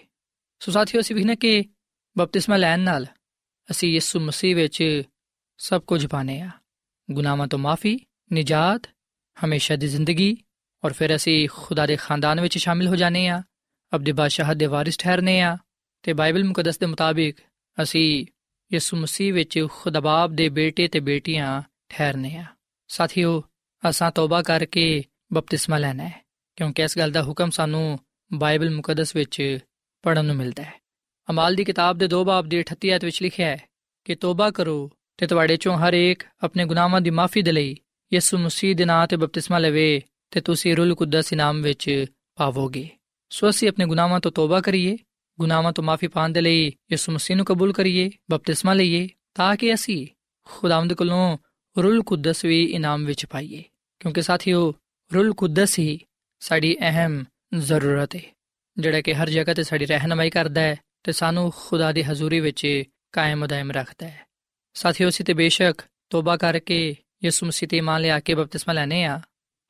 ਸੋ 0.60 0.72
ਸਾਥੀਓ, 0.72 1.00
ਅਸੀਂ 1.00 1.16
ਵੀ 1.16 1.24
ਨਾ 1.24 1.34
ਕਿ 1.34 1.64
ਬਪਤਿਸਮਾ 2.18 2.56
ਲੈਣ 2.56 2.80
ਨਾਲ 2.80 3.06
ਅਸੀਂ 3.70 3.92
ਯਿਸੂ 3.92 4.20
ਮਸੀਹ 4.20 4.56
ਵਿੱਚ 4.56 5.02
ਸਭ 5.58 5.82
ਕੁਝ 5.82 6.06
ਪਾਣੇ 6.06 6.40
ਆ। 6.40 6.50
ਗੁਨਾਹਾਂ 7.10 7.46
ਤੋਂ 7.46 7.58
ਮਾਫੀ, 7.58 7.98
ਨਜਾਤ, 8.32 8.90
ਹਮੇਸ਼ਾ 9.44 9.76
ਦੀ 9.76 9.88
ਜ਼ਿੰਦਗੀ 9.88 10.36
ਔਰ 10.84 10.92
ਫਿਰ 10.92 11.16
ਅਸੀਂ 11.16 11.48
ਖੁਦਾ 11.52 11.86
ਦੇ 11.86 11.96
ਖਾਨਦਾਨ 11.96 12.40
ਵਿੱਚ 12.40 12.58
ਸ਼ਾਮਿਲ 12.58 12.88
ਹੋ 12.88 12.96
ਜਾਣੇ 12.96 13.28
ਆ 13.28 13.42
ਅਬਦੀ 13.94 14.12
ਬਾਦਸ਼ਾਹ 14.12 14.54
ਦੇ 14.54 14.66
ਵਾਰਿਸ 14.66 14.98
ਠਹਿਰਨੇ 14.98 15.40
ਆ 15.40 15.58
ਤੇ 16.02 16.12
ਬਾਈਬਲ 16.12 16.44
ਮੁਕੱਦਸ 16.44 16.78
ਦੇ 16.78 16.86
ਮੁਤਾਬਿਕ 16.86 17.36
ਅਸੀਂ 17.82 18.26
ਯਿਸੂ 18.72 18.96
ਮਸੀਹ 18.96 19.34
ਵਿੱਚ 19.34 19.66
ਖੁਦਾ 19.70 20.00
ਬਾਪ 20.00 20.30
ਦੇ 20.30 20.48
ਬੇਟੇ 20.48 20.88
ਤੇ 20.88 21.00
ਬੇਟੀਆਂ 21.00 21.62
ਠਹਿਰਨੇ 21.88 22.36
ਆ। 22.36 22.44
ਸਾਥੀਓ, 22.88 23.42
ਅਸਾਂ 23.88 24.10
ਤੌਬਾ 24.10 24.42
ਕਰਕੇ 24.42 25.04
ਬਪਤਿਸਮਾ 25.32 25.78
ਲੈਣਾ 25.78 26.04
ਹੈ, 26.04 26.24
ਕਿਉਂਕਿ 26.56 26.82
ਇਸ 26.82 26.98
ਗੱਲ 26.98 27.10
ਦਾ 27.10 27.22
ਹੁਕਮ 27.22 27.50
ਸਾਨੂੰ 27.50 27.98
ਬਾਈਬਲ 28.32 28.70
ਮੁਕੱਦਸ 28.70 29.16
ਵਿੱਚ 29.16 29.58
ਪੜਨ 30.02 30.24
ਨੂੰ 30.24 30.36
ਮਿਲਦਾ 30.36 30.62
ਹੈ। 30.62 30.72
ਅਮਾਲ 31.30 31.54
ਦੀ 31.54 31.64
ਕਿਤਾਬ 31.64 31.98
ਦੇ 31.98 32.08
2 32.08 32.24
ਬਾਬ 32.24 32.46
ਦੀ 32.46 32.58
38 32.60 32.96
ਅਧ 32.96 33.04
ਵਿੱਚ 33.04 33.22
ਲਿਖਿਆ 33.22 33.48
ਹੈ 33.48 33.68
ਕਿ 34.04 34.14
ਤੋਬਾ 34.14 34.50
ਕਰੋ 34.50 34.90
ਤੇ 35.16 35.26
ਤੁਹਾਡੇ 35.26 35.56
ਚੋਂ 35.56 35.78
ਹਰ 35.78 35.92
ਇੱਕ 35.92 36.22
ਆਪਣੇ 36.42 36.64
ਗੁਨਾਹਾਂ 36.64 37.00
ਦੀ 37.00 37.10
ਮਾਫੀ 37.10 37.42
ਦੇ 37.42 37.52
ਲਈ 37.52 37.76
ਯਿਸੂ 38.12 38.38
ਮਸੀਹ 38.38 38.76
ਦੇ 38.76 38.84
ਨਾਂ 38.84 39.06
ਤੇ 39.06 39.16
ਬਪਤਿਸਮਾ 39.16 39.58
ਲਵੇ 39.58 40.02
ਤੇ 40.30 40.40
ਤੁਸੀਂ 40.40 40.76
ਰੂਲ 40.76 40.94
ਕੁਦਸ 40.94 41.32
ਇਨਾਮ 41.32 41.62
ਵਿੱਚ 41.62 42.04
ਪਾਵੋਗੇ। 42.36 42.88
ਸੋ 43.30 43.50
ਅਸੀਂ 43.50 43.68
ਆਪਣੇ 43.68 43.86
ਗੁਨਾਹਾਂ 43.86 44.20
ਤੋਂ 44.20 44.30
ਤੋਬਾ 44.30 44.60
ਕਰੀਏ, 44.60 44.96
ਗੁਨਾਹਾਂ 45.40 45.72
ਤੋਂ 45.72 45.84
ਮਾਫੀ 45.84 46.06
ਪਾਣ 46.06 46.28
ਦੇ 46.28 46.40
ਲਈ 46.40 46.66
ਯਿਸੂ 46.66 47.12
ਮਸੀਹ 47.12 47.36
ਨੂੰ 47.36 47.46
ਕਬੂਲ 47.46 47.72
ਕਰੀਏ, 47.72 48.10
ਬਪਤਿਸਮਾ 48.30 48.74
ਲਈਏ, 48.74 49.08
ਤਾਂ 49.34 49.56
ਕਿ 49.56 49.74
ਅਸੀਂ 49.74 50.06
ਖੁਦਾਵੰਦ 50.44 50.92
ਕੋਲੋਂ 50.92 51.38
ਰੂਲ 51.82 52.02
ਕੁਦਸ 52.02 52.44
ਵੀ 52.44 52.64
ਇਨਾਮ 52.64 53.04
ਵਿੱਚ 53.04 53.26
ਪਾਈਏ, 53.26 53.64
ਕਿਉਂਕਿ 54.00 54.22
ਸਾਥੀਓ, 54.22 54.74
ਰੂਲ 55.14 55.34
ਕੁਦਸ 55.34 55.78
ਹੀ 55.78 56.00
ਸਾਡੀ 56.40 56.76
ਅਹਿਮ 56.80 57.24
ਜ਼ਰੂਰਤ 57.54 58.16
ਹੈ 58.16 58.20
ਜਿਹੜਾ 58.78 59.00
ਕਿ 59.00 59.14
ਹਰ 59.14 59.30
ਜਗ੍ਹਾ 59.30 59.54
ਤੇ 59.54 59.62
ਸਾਡੀ 59.62 59.86
ਰਹਿਨਮਾਈ 59.86 60.30
ਕਰਦਾ 60.30 60.60
ਹੈ 60.60 60.76
ਤੇ 61.02 61.12
ਸਾਨੂੰ 61.12 61.52
ਖੁਦਾ 61.56 61.92
ਦੀ 61.92 62.02
ਹਜ਼ੂਰੀ 62.02 62.40
ਵਿੱਚ 62.40 62.82
ਕਾਇਮ 63.12 63.46
ਦائم 63.46 63.70
ਰੱਖਦਾ 63.70 64.08
ਹੈ। 64.08 64.26
ਸਾਥੀਓ, 64.74 65.08
ਅਸੀਂ 65.08 65.24
ਤੇ 65.24 65.34
ਬੇਸ਼ੱਕ 65.34 65.82
ਤੋਬਾ 66.10 66.36
ਕਰਕੇ 66.36 66.96
ਯਿਸੂ 67.24 67.46
ਮਸੀਹ 67.46 67.68
ਤੇ 67.68 67.80
ਮੰਨ 67.80 68.02
ਲਿਆ 68.02 68.20
ਕੇ 68.20 68.34
ਬਪਤਿਸਮਾ 68.34 68.74
ਲੈਣੇ 68.74 69.04
ਆ 69.04 69.20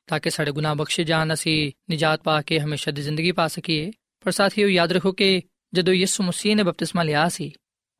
ਤਾਂ 0.07 0.19
ਕਿ 0.19 0.29
ਸਾਡੇ 0.29 0.51
ਗੁਨਾਹ 0.51 0.75
ਬਖਸ਼ੇ 0.75 1.03
ਜਾਣ, 1.03 1.33
ਅਸੀਂ 1.33 1.71
ਨਜਾਤ 1.91 2.23
ਪਾ 2.23 2.41
ਕੇ 2.41 2.59
ਹਮੇਸ਼ਾ 2.59 2.91
ਦੀ 2.91 3.01
ਜ਼ਿੰਦਗੀ 3.01 3.31
ਪਾ 3.31 3.47
ਸਕੀਏ। 3.47 3.91
ਪਰ 4.23 4.31
ਸਾਥੀਓ, 4.31 4.67
ਯਾਦ 4.67 4.91
ਰੱਖੋ 4.91 5.11
ਕਿ 5.11 5.41
ਜਦੋਂ 5.73 5.93
ਯਿਸੂ 5.93 6.23
ਮਸੀਹ 6.23 6.55
ਨੇ 6.55 6.63
ਬਪਤਿਸਮਾ 6.63 7.03
ਲਿਆ 7.03 7.29
ਸੀ, 7.29 7.51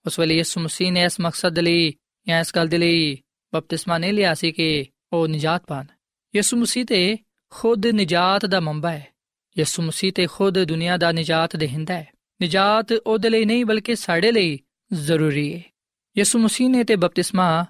ਉਸ 0.06 0.20
ਵੇਲੇ 0.20 0.36
ਯਿਸੂ 0.36 0.62
ਮਸੀਹ 0.62 0.92
ਨੇ 0.92 1.04
ਇਸ 1.04 1.20
ਮਕਸਦ 1.20 1.60
ਲਈ 1.60 1.94
ਜਾਂ 2.28 2.40
ਇਸ 2.40 2.56
ਗੱਲ 2.56 2.68
ਦੇ 2.68 2.78
ਲਈ 2.78 3.22
ਬਪਤਿਸਮਾ 3.54 3.98
ਨਹੀਂ 3.98 4.14
ਲਿਆ 4.14 4.34
ਸੀ 4.34 4.52
ਕਿ 4.52 4.86
ਉਹ 5.14 5.28
ਨਜਾਤ 5.28 5.64
ਪਾਣ 5.68 5.86
ਯਿਸੂ 6.36 6.58
ਮਸੀਹ 6.58 6.86
ਤੇ 6.86 7.18
ਖੁਦ 7.50 7.88
ਨਜਾਤ 7.88 8.46
ਦਾ 8.46 8.60
ਮੰਬਾ 8.60 8.92
ਹੈ। 8.92 9.08
ਯਿਸੂ 9.58 9.84
ਮਸੀਹ 9.84 10.14
ਤੇ 10.14 10.28
ਖੁਦ 10.28 10.64
ਦੁਨੀਆ 10.64 10.98
ਦਾ 10.98 11.12
ਨਜਾਤ 11.12 11.56
ਦੇਹਿੰਦਾ 11.56 11.94
ਹੈ। 11.94 12.08
ਨਜਾਤ 12.44 12.92
ਉਹਦੇ 12.92 13.30
ਲਈ 13.30 13.46
ਨਹੀਂ, 13.46 13.66
ਬਲਕਿ 13.66 13.96
ਸਾਡੇ 13.96 14.32
ਲਈ 14.32 14.60
ਜ਼ਰੂਰੀ 14.94 15.56
ਹੈ। 15.56 15.64
ਯਿਸੂ 16.18 16.40
ਮਸੀਹ 16.40 16.70
ਨੇ 16.70 16.84
ਤੇ 16.84 16.96
ਬਪਤਿਸਮਾ 16.96 17.66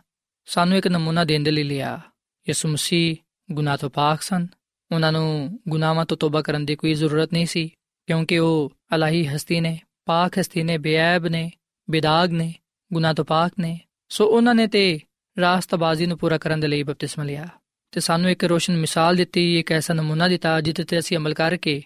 ਸਾਨੂੰ 0.45 0.77
ਇੱਕ 0.77 0.87
ਨਮੂਨਾ 0.87 1.23
ਦੇਣ 1.23 1.43
ਦੇ 1.43 1.51
ਲਈ 1.51 1.63
ਲਿਆ। 1.63 2.01
ਯਿਸੂ 2.47 2.69
ਮਸੀਹ 2.69 3.15
ਗੁਨਾਹ 3.51 3.77
ਤੋਂ 3.77 3.89
ਪਾਕ 3.89 4.21
ਸਨ। 4.21 4.47
ਉਹਨਾਂ 4.91 5.11
ਨੂੰ 5.11 5.59
ਗੁਨਾਹਾਂ 5.69 6.05
ਤੋਂ 6.05 6.17
ਤੋਬਾ 6.17 6.41
ਕਰਨ 6.41 6.65
ਦੀ 6.65 6.75
ਕੋਈ 6.75 6.93
ਜ਼ਰੂਰਤ 6.93 7.33
ਨਹੀਂ 7.33 7.45
ਸੀ, 7.45 7.67
ਕਿਉਂਕਿ 8.07 8.39
ਉਹ 8.39 8.73
ਅਲਾਹੀ 8.95 9.25
ਹਸਤੀ 9.25 9.59
ਨੇ, 9.59 9.79
ਪਾਕ 10.05 10.39
ਹਸਤੀ 10.39 10.63
ਨੇ 10.63 10.77
ਬੇਅਬ 10.77 11.27
ਨੇ, 11.27 11.51
ਬੇਦਾਗ 11.89 12.31
ਨੇ, 12.31 12.53
ਗੁਨਾਹ 12.93 13.13
ਤੋਂ 13.13 13.25
ਪਾਕ 13.25 13.51
ਨੇ। 13.59 13.79
ਸੋ 14.09 14.25
ਉਹਨਾਂ 14.25 14.55
ਨੇ 14.55 14.67
ਤੇ 14.67 14.99
ਰਾਸਤਬਾਜ਼ੀ 15.39 16.05
ਨੂੰ 16.05 16.17
ਪੂਰਾ 16.17 16.37
ਕਰਨ 16.37 16.59
ਦੇ 16.59 16.67
ਲਈ 16.67 16.83
ਬਪਤਿਸਮਾ 16.83 17.25
ਲਿਆ 17.25 17.47
ਤੇ 17.91 17.99
ਸਾਨੂੰ 17.99 18.29
ਇੱਕ 18.29 18.43
ਰੋਸ਼ਨ 18.43 18.77
ਮਿਸਾਲ 18.77 19.15
ਦਿੱਤੀ, 19.15 19.59
ਇੱਕ 19.59 19.71
ਐਸਾ 19.71 19.93
ਨਮੂਨਾ 19.93 20.27
ਦਿੱਤਾ 20.27 20.61
ਜਿੱਤੇ 20.61 20.83
ਤੇ 20.83 20.99
ਅਸੀਂ 20.99 21.17
ਅਮਲ 21.17 21.33
ਕਰਕੇ 21.33 21.83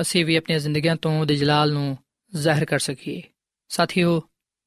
ਅਸੀਂ 0.00 0.24
ਵੀ 0.24 0.36
ਆਪਣੀਆਂ 0.36 0.58
ਜ਼ਿੰਦਗੀਆਂ 0.58 0.96
ਤੋਂ 0.96 1.20
ਉਹਦੇ 1.20 1.36
ਜਲਾਲ 1.36 1.72
ਨੂੰ 1.72 1.98
ਜ਼ਾਹਿਰ 2.34 2.64
ਕਰ 2.64 2.78
ਸਕੀਏ। 2.78 3.22
ਸਾਥੀਓ, 3.68 4.22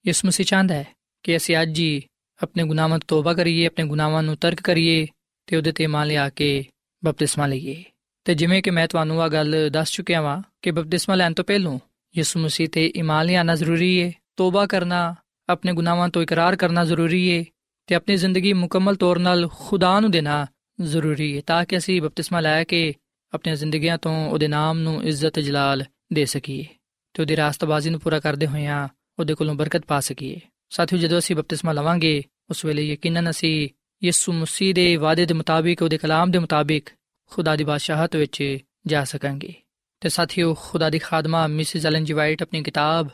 ਯਿਸੂ 0.07 0.27
ਮਸੀਹ 0.27 0.45
ਚਾਹੁੰਦਾ 0.45 0.75
ਹੈ 0.75 0.87
ਕਿ 1.23 1.37
ਅਸੀਂ 1.37 1.57
ਅੱਜ 1.61 1.79
ਹੀ 1.79 2.03
ਆਪਣੇ 2.43 2.63
ਗੁਨਾਹਾਂ 2.63 2.89
ਤੋਂ 2.89 3.07
ਤੋਬਾ 3.07 3.33
ਕਰੀਏ, 3.33 3.65
ਆਪਣੇ 3.65 3.85
ਗੁਨਾਹਾਂ 3.85 4.23
ਨੂੰ 4.23 4.37
ਤਰਕ 4.37 4.61
ਕਰੀਏ 4.61 5.07
ਤੇ 5.45 5.55
ਉਹਦੇ 5.55 5.71
ਤੇ 5.71 5.87
ਮੰਨ 5.87 6.07
ਲਿਆ 6.07 6.29
ਕੇ 6.29 6.65
ਬਪਤਿਸਮਾ 7.05 7.47
ਲਈਏ। 7.47 7.83
ਤੇ 8.23 8.35
ਜਿਵੇਂ 8.35 8.63
ਕਿ 8.63 8.69
ਮੈਂ 8.69 8.87
ਤੁਹਾਨੂੰ 8.87 9.21
ਆ 9.21 9.27
ਗੱਲ 9.27 9.69
ਦੱਸ 9.71 9.91
ਚੁੱਕਿਆ 9.91 10.21
ਵਾਂ 10.21 10.41
ਕਿ 10.61 10.71
ਬਪਤਿਸਮਾ 10.71 11.15
ਲੈਣ 11.15 11.33
ਤੋਂ 11.33 11.45
ਪਹਿਲਾਂ 11.45 11.79
ਯਿਸੂ 12.17 12.39
ਮਸੀਹ 12.39 12.69
ਤੇ 12.69 12.93
ਈਮਾਨ 12.97 13.25
ਲਿਆਣਾ 13.25 13.55
ਜ਼ਰੂਰੀ 13.55 14.01
ਹੈ 14.01 14.11
ਤੋਬਾ 14.35 14.65
ਕਰਨਾ, 14.65 15.15
ਆਪਣੇ 15.49 15.73
ਗੁਨਾਹਾਂ 15.73 16.09
ਤੋਂ 16.09 16.21
ਇਕਰਾਰ 16.23 16.55
ਕਰਨਾ 16.55 16.85
ਜ਼ਰੂਰੀ 16.85 17.39
ਹੈ 17.39 17.45
ਤੇ 17.89 17.95
ਆਪਣੀ 17.95 18.15
ਜ਼ਿੰਦਗੀ 18.15 18.53
ਮੁਕੰਮਲ 18.53 18.95
ਤੌਰ 18.95 19.17
'ਤੇ 19.17 19.47
ਖੁਦਾ 19.53 19.99
ਨੂੰ 19.99 20.11
ਦੇਣਾ 20.11 20.47
ਜ਼ਰੂਰੀ 20.81 21.37
ਹੈ, 21.37 21.41
ਤਾਂ 21.45 21.65
ਕਿ 21.65 21.77
ਅਸੀਂ 21.77 22.01
ਬਪਤਿਸਮਾ 22.01 22.39
ਲੈ 22.39 22.63
ਕੇ 22.63 22.93
ਆਪਣੀਆਂ 23.33 23.55
ਜ਼ਿੰਦਗੀਆਂ 23.55 23.97
ਤੋਂ 23.97 24.31
ਉਹਦੇ 24.31 24.47
ਨਾਮ 24.47 24.79
ਨੂੰ 24.79 25.03
ਇੱਜ਼ਤ 25.03 25.39
ਜਲਾਲ 25.39 25.85
ਦੇ 26.13 26.25
ਸਕੀਏ 26.25 26.65
ਤੇ 27.13 27.21
ਉਹਦੀ 27.21 27.35
ਰਾਸਤਬਾਜ਼ੀ 27.35 27.89
ਨੂੰ 27.89 27.99
ਪੂਰਾ 27.99 28.19
ਕਰਦੇ 28.19 28.47
ਹੋਇਆਂ 28.47 28.87
ਉਹਦੇ 29.19 29.33
ਕੋਲੋਂ 29.35 29.55
ਬਰਕਤ 29.55 29.85
ਪਾ 29.85 29.99
ਸਕੀਏ। 29.99 30.39
ਸਾਥੀਓ, 30.69 30.99
ਜਦੋਂ 30.99 31.19
ਅਸੀਂ 31.19 31.35
ਬਪਤਿਸਮਾ 31.35 31.71
ਲਵਾਂਗੇ, 31.71 32.23
ਉਸ 32.49 32.65
ਵੇਲੇ 32.65 32.87
ਯਕੀਨਨ 32.87 33.29
ਅਸੀਂ 33.29 33.69
ਯਿਸੂ 34.03 34.33
ਮਸੀਹ 34.33 34.73
ਦੇ 34.73 34.95
ਵਾਅਦੇ 34.95 35.25
ਦੇ 35.25 35.33
ਮੁਤਾਬਿਕ, 35.33 35.81
ਉਹਦੇ 35.81 35.97
ਕਲਾਮ 35.97 36.31
ਦੇ 36.31 36.39
ਮੁਤਾਬਿਕ 36.39 36.89
ਖੁਦਾ 37.25 37.55
ਦੀ 37.55 37.63
ਬਾਦਸ਼ਾਹਤ 37.63 38.15
ਵਿੱਚ 38.15 38.57
ਜਾ 38.87 39.03
ਸਕਾਂਗੇ। 39.03 39.53
ਤੇ 39.99 40.09
ਸਾਥੀਓ, 40.09 40.53
ਖੁਦਾ 40.53 40.89
ਦੀ 40.89 40.99
ਖਾਦਮਾ 40.99 41.47
ਮਿਸਿਸ 41.47 41.85
ਐਲਨ 41.85 42.03
ਜੀ 42.03 42.13
ਵਾਈਟ 42.13 42.41
ਆਪਣੀ 42.41 42.63
ਕਿਤਾਬ 42.63 43.07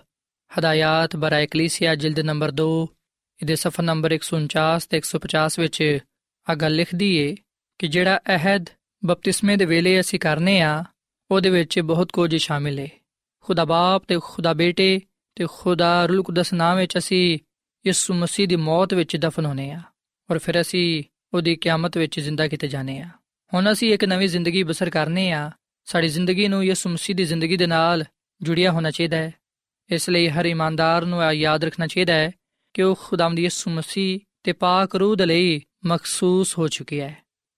ਹਦਾਇਤ 0.59 1.15
ਬਰਾਇ 1.15 1.47
ਕਲੀਸਿਆ 1.47 1.95
ਜਿਲਦ 1.95 2.19
ਨੰਬਰ 2.19 2.51
2 2.51 2.94
ਇਹਦੇ 3.41 3.55
ਸਫਾ 3.55 3.83
ਨੰਬਰ 3.83 4.11
149 4.11 4.87
ਤੇ 4.89 4.97
150 4.97 5.59
ਵਿੱਚ 5.59 5.97
ਆ 6.49 6.55
ਗੱਲ 6.55 6.75
ਲਿਖਦੀ 6.75 7.15
ਏ 7.15 7.35
ਕਿ 7.79 7.87
ਜਿਹੜਾ 7.87 8.17
ਅਹਿਦ 8.27 8.65
ਬਪਤਿਸਮੇ 9.05 9.57
ਦੇ 9.57 9.65
ਵੇਲੇ 9.65 9.99
ਅਸੀਂ 9.99 10.19
ਕਰਨੇ 10.19 10.61
ਆ, 10.61 10.83
ਉਹਦੇ 11.31 11.49
ਵਿੱਚ 11.49 11.79
ਬਹੁਤ 11.79 12.11
ਕੁਝ 12.11 12.35
ਸ਼ਾਮਿਲ 12.35 12.79
ਏ। 12.79 12.89
ਖੁਦਾ 13.39 13.65
ਬਾਪ 13.65 14.03
ਤੇ 14.07 14.19
ਖੁਦਾ 14.23 14.53
ਬੇਟੇ 14.53 15.01
ਤੇ 15.35 15.47
ਖੁਦਾ 15.51 16.05
ਰੂਲ 16.05 16.23
ਕੁਦਸ 16.23 16.53
ਨਾਮ 16.53 16.77
ਵਿੱਚ 16.77 16.97
ਅਸੀਂ 16.97 17.39
ਯਿਸੂ 17.87 18.13
ਮਸੀਹ 18.13 18.47
ਦੀ 18.47 18.55
ਮੌਤ 18.55 18.93
ਵਿੱਚ 18.93 19.17
ਦਫਨ 19.17 19.45
ਹੋਨੇ 19.45 19.71
ਆ 19.71 19.81
ਔਰ 20.31 20.37
ਫਿਰ 20.39 20.61
ਅਸੀਂ 20.61 21.03
ਉਹਦੀ 21.33 21.55
ਕਿਆਮਤ 21.55 21.97
ਵਿੱਚ 21.97 22.19
ਜ਼ਿੰਦਾ 22.19 22.47
ਕੀਤੇ 22.47 22.67
ਜਾਣੇ 22.67 22.99
ਆ। 22.99 23.09
ਹੁਣ 23.53 23.71
ਅਸੀਂ 23.71 23.93
ਇੱਕ 23.93 24.05
ਨਵੀਂ 24.05 24.27
ਜ਼ਿੰਦਗੀ 24.27 24.63
ਬਸਰ 24.63 24.89
ਕਰਨੇ 24.89 25.31
ਆ, 25.31 25.51
ਸਾਡੀ 25.85 26.07
ਜ਼ਿੰਦਗੀ 26.07 26.47
ਨੂੰ 26.47 26.65
ਯਿਸੂ 26.65 26.89
ਮਸੀਹ 26.89 27.15
ਦੀ 27.15 27.25
ਜ਼ਿੰਦਗੀ 27.25 27.57
ਦੇ 27.57 27.67
ਨਾਲ 27.67 28.03
ਜੁੜਿਆ 28.41 28.71
ਹੋਣਾ 28.71 28.91
ਚਾਹੀਦਾ 28.91 29.17
ਹੈ। 29.17 29.33
ਇਸ 29.91 30.09
ਲਈ 30.09 30.29
ਹਰ 30.29 30.45
ਇਮਾਨਦਾਰ 30.45 31.05
ਨੂੰ 31.05 31.23
ਇਹ 31.23 31.31
ਯਾਦ 31.31 31.63
ਰੱਖਣਾ 31.63 31.87
ਚਾਹੀਦਾ 31.87 32.13
ਹੈ 32.13 32.31
ਕਿ 32.75 32.83
ਉਹ 32.83 32.95
ਖੁਦਾਵੰਦ 33.01 33.39
ਯਿਸੂ 33.39 33.71
ਮਸੀਹ 33.71 34.19
ਤੇ 34.43 34.53
ਪਾਕ 34.53 34.95
ਰੂਹ 34.95 35.15
ਦੇ 35.15 35.25
ਲਈ 35.25 35.61
ਮਖਸੂਸ 35.85 36.57
ਹੋ 36.57 36.67
ਚੁੱਕਿਆ 36.67 37.07
ਹੈ? 37.07 37.17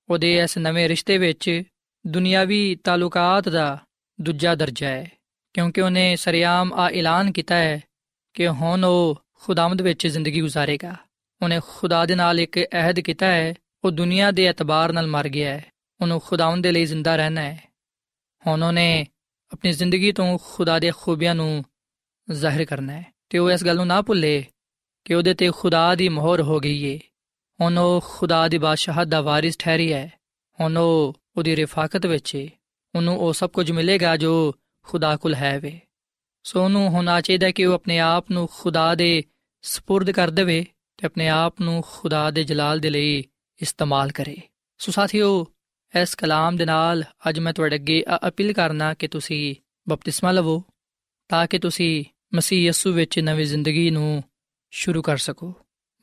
ਉਹਦੇ 0.09 0.39
ਇਸ 0.39 0.57
ਨਵੇਂ 0.57 0.89
ਰਿਸ਼ਤੇ 0.89 1.17
ਵਿੱਚ 1.17 1.63
ਦੁਨਿਆਵੀ 2.07 2.75
ਤਾਲੁਕਾਤ 2.75 3.49
ਦਾ 3.49 3.77
ਦੂਜਾ 4.21 4.55
ਦਰਜਾ 4.55 4.89
ਹੈ, 4.89 5.11
ਕਿਉਂਕਿ 5.53 5.81
ਉਹਨੇ 5.81 6.15
ਸਰਿਆਮ 6.15 6.73
ਆ 6.73 6.89
ਐਲਾਨ 6.89 7.31
ਕੀਤਾ 7.31 7.55
ਹੈ 7.55 7.81
ਕਿ 8.33 8.47
ਹੁਣ 8.47 8.83
ਉਹ 8.83 9.21
ਖੁਦਾਵੰਦ 9.33 9.81
ਵਿੱਚ 9.81 10.07
ਜ਼ਿੰਦਗੀ 10.07 10.41
گزارੇਗਾ 10.41 10.95
ਉਹਨੇ 11.41 11.59
ਖੁਦਾ 11.67 12.05
ਦੇ 12.05 12.15
ਨਾਲ 12.15 12.39
ਇੱਕ 12.39 12.59
ਅਹਿਦ 12.59 12.99
ਕੀਤਾ 12.99 13.25
ਹੈ, 13.25 13.53
ਉਹ 13.83 13.91
ਦੁਨੀਆ 13.91 14.31
ਦੇ 14.31 14.45
ਇਤਬਾਰ 14.45 14.93
ਨਾਲ 14.93 15.07
ਮਰ 15.07 15.29
ਗਿਆ 15.29 15.53
ਹੈ, 15.53 15.65
ਉਹਨੂੰ 16.01 16.19
ਖੁਦਾਵੰਦ 16.19 16.63
ਦੇ 16.63 16.71
ਲਈ 16.71 16.85
ਜ਼ਿੰਦਾ 16.85 17.15
ਰਹਿਣਾ 17.15 17.41
ਹੈ। 17.41 17.63
ਹੁਣ 18.47 18.63
ਉਹਨੇ 18.63 19.07
ਆਪਣੀ 19.53 19.71
ਜ਼ਿੰਦਗੀ 19.71 20.11
ਤੋਂ 20.11 20.39
ਖੁਦਾ 20.43 20.79
ਦੇ 20.79 20.91
ਖੂਬੀਆਂ 20.97 21.35
ਨੂੰ 21.35 21.65
ਜ਼ਾਹਿਰ 22.31 22.65
ਕਰਨਾ 22.65 22.93
ਹੈ 22.93 23.05
ਤੇ 23.29 23.37
ਉਹ 23.37 23.51
ਇਸ 23.51 23.65
ਗੱਲ 23.65 23.75
ਨੂੰ 23.75 23.87
ਨਾ 23.87 24.01
ਭੁੱਲੇ 24.01 24.45
ਕਿ 25.06 25.14
ਉਹਦੇ 25.14 25.34
ਤੇ 25.34 25.50
ਖੁਦਾ 25.50 25.94
ਦੀ 25.94 26.08
ਮੋਹਰ 26.08 26.42
ਹੋ 26.42 26.60
ਗਈ 26.60 26.84
ਏ 26.84 27.00
ਹੁਣ 27.60 27.78
ਉਹ 27.78 28.04
ਖੁਦਾ 28.06 28.48
ਦੀ 28.48 28.58
ਬਾਦਸ਼ਾਹਤ 28.58 29.06
ਦਾ 29.06 29.20
ਵਾਰਿਸ 29.20 29.56
ਠਹਿਰੀ 29.58 29.92
ਹੈ 29.92 30.12
ਹੁਣ 30.60 30.76
ਉਹ 30.76 31.14
ਉਹਦੀ 31.36 31.56
ਰਿਫਾਕਤ 31.56 32.06
ਵਿੱਚ 32.06 32.34
ਏ 32.34 32.50
ਉਹਨੂੰ 32.94 33.18
ਉਹ 33.18 33.32
ਸਭ 33.32 33.50
ਕੁਝ 33.50 33.72
ਮਿਲੇਗਾ 33.72 34.16
ਜੋ 34.16 34.54
ਖੁਦਾ 34.82 35.16
ਕੋਲ 35.16 35.34
ਹੈ 35.34 35.60
ਵੇ 35.60 35.80
ਸੋ 36.44 36.64
ਉਹਨੂੰ 36.64 36.88
ਹੋਣਾ 36.88 37.20
ਚਾਹੀਦਾ 37.20 37.50
ਕਿ 37.50 37.64
ਉਹ 37.66 37.74
ਆਪਣੇ 37.74 37.98
ਆਪ 37.98 38.30
ਨੂੰ 38.30 38.48
ਖੁਦਾ 38.52 38.94
ਦੇ 38.94 39.22
سپرد 39.64 40.12
ਕਰ 40.12 40.30
ਦੇਵੇ 40.30 40.66
ਤੇ 40.96 41.06
ਆਪਣੇ 41.06 41.28
ਆਪ 41.28 41.60
ਨੂੰ 41.60 41.84
ਖੁਦਾ 41.86 42.30
ਦੇ 42.30 42.44
ਜਲਾਲ 42.44 42.78
ਦੇ 42.78 42.90
ਲਈ 42.90 43.24
ਇਸਤੇਮਾਲ 43.62 44.12
ਕਰੇ 44.12 44.36
ਸੋ 44.78 44.92
ਸਾਥੀਓ 44.92 45.46
ਇਸ 46.02 46.14
ਕਲਾਮ 46.14 46.56
ਦੇ 46.56 46.64
ਨਾਲ 46.64 47.04
ਅੱਜ 47.28 47.38
ਮੈਂ 47.38 47.52
ਤੁਹਾਡੇ 47.52 47.76
ਅੱਗੇ 47.76 48.04
ਅਪੀਲ 48.28 48.52
ਕਰਨਾ 48.52 48.94
ਕਿ 48.94 49.08
ਤੁਸੀਂ 49.08 49.54
ਬਪਤਿਸਮਾ 49.88 50.32
ਲਵੋ 50.32 50.62
ਤਾਂ 51.28 51.46
ਕਿ 51.46 51.58
ਤੁਸੀਂ 51.58 52.04
ਮਸੀਹ 52.34 52.68
ਯਸੂ 52.68 52.92
ਵਿੱਚ 52.92 53.18
ਨਵੀਂ 53.18 53.46
ਜ਼ਿੰਦਗੀ 53.46 53.90
ਨੂੰ 53.90 54.22
ਸ਼ੁਰੂ 54.77 55.01
ਕਰ 55.01 55.17
ਸਕੋ। 55.17 55.53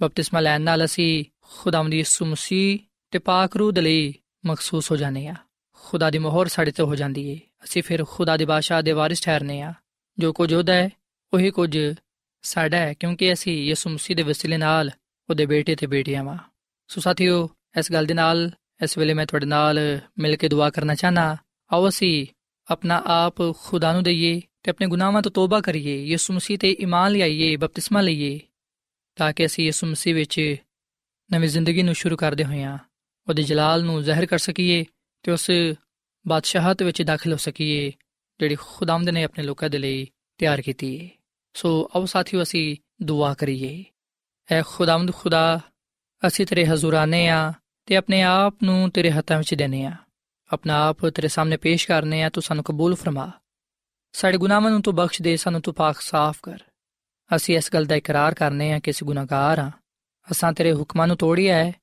ਬਪਤਿਸਮਾ 0.00 0.40
ਲੈਣ 0.40 0.60
ਨਾਲ 0.60 0.84
ਅਸੀਂ 0.84 1.24
ਖੁਦਾਵੰਦ 1.40 1.94
ਯਿਸੂ 1.94 2.26
ਮਸੀਹ 2.26 2.78
ਤੇ 3.10 3.18
ਪਾਕ 3.18 3.56
ਰੂਹ 3.56 3.72
ਦੇ 3.72 3.80
ਲਈ 3.80 4.14
ਮਖਸੂਸ 4.46 4.90
ਹੋ 4.90 4.96
ਜਾਂਦੇ 4.96 5.28
ਆ 5.28 5.34
ਖੁਦਾ 5.72 6.10
ਦੀ 6.10 6.18
ਮੋਹਰ 6.18 6.48
ਸਾਡੇ 6.48 6.70
ਤੇ 6.70 6.82
ਹੋ 6.82 6.94
ਜਾਂਦੀ 6.94 7.28
ਏ। 7.28 7.40
ਅਸੀਂ 7.64 7.82
ਫਿਰ 7.82 8.04
ਖੁਦਾ 8.04 8.36
ਦੇ 8.36 8.44
ਬਾਦਸ਼ਾਹ 8.44 8.82
ਦੇ 8.82 8.92
ਵਾਰਿਸ 8.92 9.20
ਠਹਿਰਨੇ 9.20 9.60
ਆ 9.62 9.74
ਜੋ 10.18 10.32
ਕੁਝ 10.32 10.54
ਉਹਦਾ 10.54 10.72
ਹੈ, 10.72 10.90
ਉਹੀ 11.34 11.50
ਕੁਝ 11.50 11.78
ਸਾਡਾ 12.42 12.76
ਹੈ, 12.76 12.94
ਕਿਉਂਕਿ 12.94 13.32
ਅਸੀਂ 13.32 13.64
ਯਿਸੂ 13.64 13.90
ਮਸੀਹ 13.90 14.16
ਦੇ 14.16 14.22
ਵਸੀਲੇ 14.22 14.56
ਨਾਲ 14.56 14.90
ਉਹਦੇ 15.30 15.46
ਬੇਟੇ 15.46 15.76
ਤੇ 15.76 15.86
ਬੇਟੀਆਂ 15.86 16.24
ਵਾਂ। 16.24 16.38
ਸੋ 16.88 17.00
ਸਾਥੀਓ, 17.00 17.50
ਇਸ 17.78 17.92
ਗੱਲ 17.92 18.06
ਦੇ 18.06 18.14
ਨਾਲ, 18.14 18.50
ਇਸ 18.84 18.98
ਵੇਲੇ 18.98 19.14
ਮੈਂ 19.14 19.26
ਤੁਹਾਡੇ 19.26 19.46
ਨਾਲ 19.46 20.00
ਮਿਲ 20.18 20.36
ਕੇ 20.36 20.48
ਦੁਆ 20.48 20.70
ਕਰਨਾ 20.70 20.94
ਚਾਹਨਾ 20.94 21.36
ਆਓ 21.72 21.88
ਅਸੀਂ 21.88 22.26
ਆਪਣਾ 22.70 23.02
ਆਪ 23.06 23.34
ਖੁਦਾ 23.58 23.92
ਨੂੰ 23.92 24.02
ਦਈਏ 24.02 24.40
ਤੇ 24.62 24.70
ਆਪਣੇ 24.70 24.86
ਗੁਨਾਹਾਂ 24.86 25.22
ਤੋਂ 25.22 25.32
ਤੋਬਾ 25.32 25.60
ਕਰੀਏ, 25.60 26.04
ਯਿਸੂ 26.04 26.34
ਮਸੀਹ 26.34 26.58
ਤੇ 26.58 26.76
ਈਮਾਨ 26.80 27.12
ਲਿਆਈਏ, 27.12 27.56
ਬਪਤਿਸਮਾ 27.56 28.00
ਲਈਏ। 28.00 28.40
ਤਾਂ 29.16 29.32
ਕਿ 29.32 29.46
ਅਸੀਂ 29.46 29.64
ਯਿਸੂ 29.64 29.86
ਮਸੀਹ 29.86 30.14
ਵਿੱਚ 30.14 30.56
ਨਵੀਂ 31.32 31.48
ਜ਼ਿੰਦਗੀ 31.48 31.82
ਨੂੰ 31.82 31.94
ਸ਼ੁਰੂ 31.94 32.16
ਕਰਦੇ 32.16 32.44
ਹੋਈਆਂ 32.44 32.78
ਉਹਦੇ 33.28 33.42
ਜਲਾਲ 33.42 33.84
ਨੂੰ 33.84 34.02
ਜ਼ਾਹਿਰ 34.02 34.26
ਕਰ 34.26 34.38
ਸਕੀਏ 34.38 34.84
ਤੇ 35.22 35.32
ਉਸ 35.32 35.50
ਬਾਦਸ਼ਾਹਤ 36.28 36.82
ਵਿੱਚ 36.82 37.02
ਦਾਖਲ 37.02 37.32
ਹੋ 37.32 37.36
ਸਕੀਏ, 37.36 37.92
ਜਿਹੜੀ 38.40 38.56
ਖੁਦਾਵੰਦ 38.60 39.08
ਨੇ 39.08 39.24
ਆਪਣੇ 39.24 39.44
ਲੋਕਾਂ 39.44 39.70
ਦੇ 39.70 39.78
ਲਈ 39.78 40.06
ਤਿਆਰ 40.38 40.60
ਕੀਤੀ 40.60 41.04
ਹੈ 41.04 41.08
ਸੋ 41.54 41.90
ਆਓ 41.96 42.04
ਸਾਥੀਓ, 42.04 42.42
ਅਸੀਂ 42.42 42.76
ਦੁਆ 43.02 43.34
ਕਰੀਏ। 43.34 43.84
ਐ 44.50 44.62
ਖੁਦਾਵੰਦ 44.62 45.14
ਖੁਦਾ, 45.14 45.60
ਅਸੀਂ 46.26 46.46
ਤੇਰੇ 46.46 46.66
ਹਜ਼ੂਰਾਨੇ 46.66 47.28
ਆ 47.28 47.52
ਤੇ 47.86 47.96
ਆਪਣੇ 47.96 48.22
ਆਪ 48.22 48.56
ਨੂੰ 48.62 48.90
ਤੇਰੇ 48.90 49.10
ਹੱਥਾਂ 49.10 49.38
ਵਿੱਚ 49.38 49.54
ਦੇਨੇ 49.54 49.84
ਆ। 49.84 49.96
ਆਪਣਾ 50.52 50.86
ਆਪ 50.86 51.06
ਤੇਰੇ 51.06 51.28
ਸਾਹਮਣੇ 51.28 51.56
ਪੇਸ਼ 51.56 51.88
ਕਰਨੇ 51.88 52.22
ਆ, 52.22 52.30
ਤੂੰ 52.30 52.42
ਸਾਨੂੰ 52.42 52.64
ਕਬੂਲ 52.64 52.94
ਫਰਮਾ। 52.94 53.32
ਸਾਡੇ 54.12 54.38
ਗੁਨਾਹਾਂ 54.38 54.70
ਨੂੰ 54.70 54.82
ਤੂੰ 54.82 54.94
ਬਖਸ਼ 54.94 55.22
ਦੇ, 55.22 55.36
ਸਾਨੂੰ 55.36 55.60
ਤੂੰ 55.60 55.74
ਪਾਕ 55.74 56.00
ਸਾਫ਼ 56.00 56.38
ਕਰ। 56.42 56.58
ਅਸੀਂ 57.35 57.57
ਇਸ 57.57 57.69
ਗੱਲ 57.73 57.85
ਦਾ 57.85 57.95
ਇਕਰਾਰ 57.95 58.33
ਕਰਨੇ 58.33 58.71
ਆ 58.73 58.79
ਕਿ 58.79 58.91
ਅਸੀਂ 58.91 59.07
ਗੁਨਾਹਗਾਰ 59.07 59.59
ਆ 59.59 59.71
ਅਸਾਂ 60.27 60.51
ਤੇਰੇ 60.53 60.73
ਹੁਕਮਾਂ 60.73 61.07
ਨੂੰ 61.07 61.17
ਤੋੜਿਆ 61.17 61.55
ਹੈ 61.55 61.73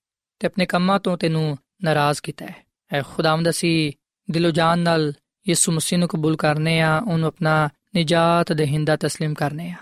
ਤੇ 0.41 0.47
ਆਪਣੇ 0.47 0.67
ਕੰਮਾਂ 0.67 0.99
ਤੋਂ 1.01 1.17
ਤੈਨੂੰ 1.17 1.59
ਨਾਰਾਜ਼ 1.85 2.21
ਕੀਤਾ 2.23 2.47
ਹੈ 2.47 2.55
ਐ 2.91 3.03
ਖੁਦਾਵੰਦ 3.03 3.49
ਅਸੀਂ 3.49 3.93
ਦਿਲੋਂ 4.29 4.51
ਜਾਨ 4.51 4.79
ਨਾਲ 4.79 5.13
ਯਿਸੂ 5.49 5.73
ਮਸੀਹ 5.73 5.99
ਨੂੰ 5.99 6.09
ਕਬੂਲ 6.09 6.37
ਕਰਨੇ 6.37 6.81
ਆ 6.81 6.99
ਉਹਨੂੰ 6.99 7.29
ਆਪਣਾ 7.29 7.69
ਨਿਜਾਤ 7.95 8.53
ਦੇਹਿੰਦਾ 8.53 8.95
تسلیم 8.95 9.35
ਕਰਨੇ 9.35 9.71
ਆ 9.71 9.77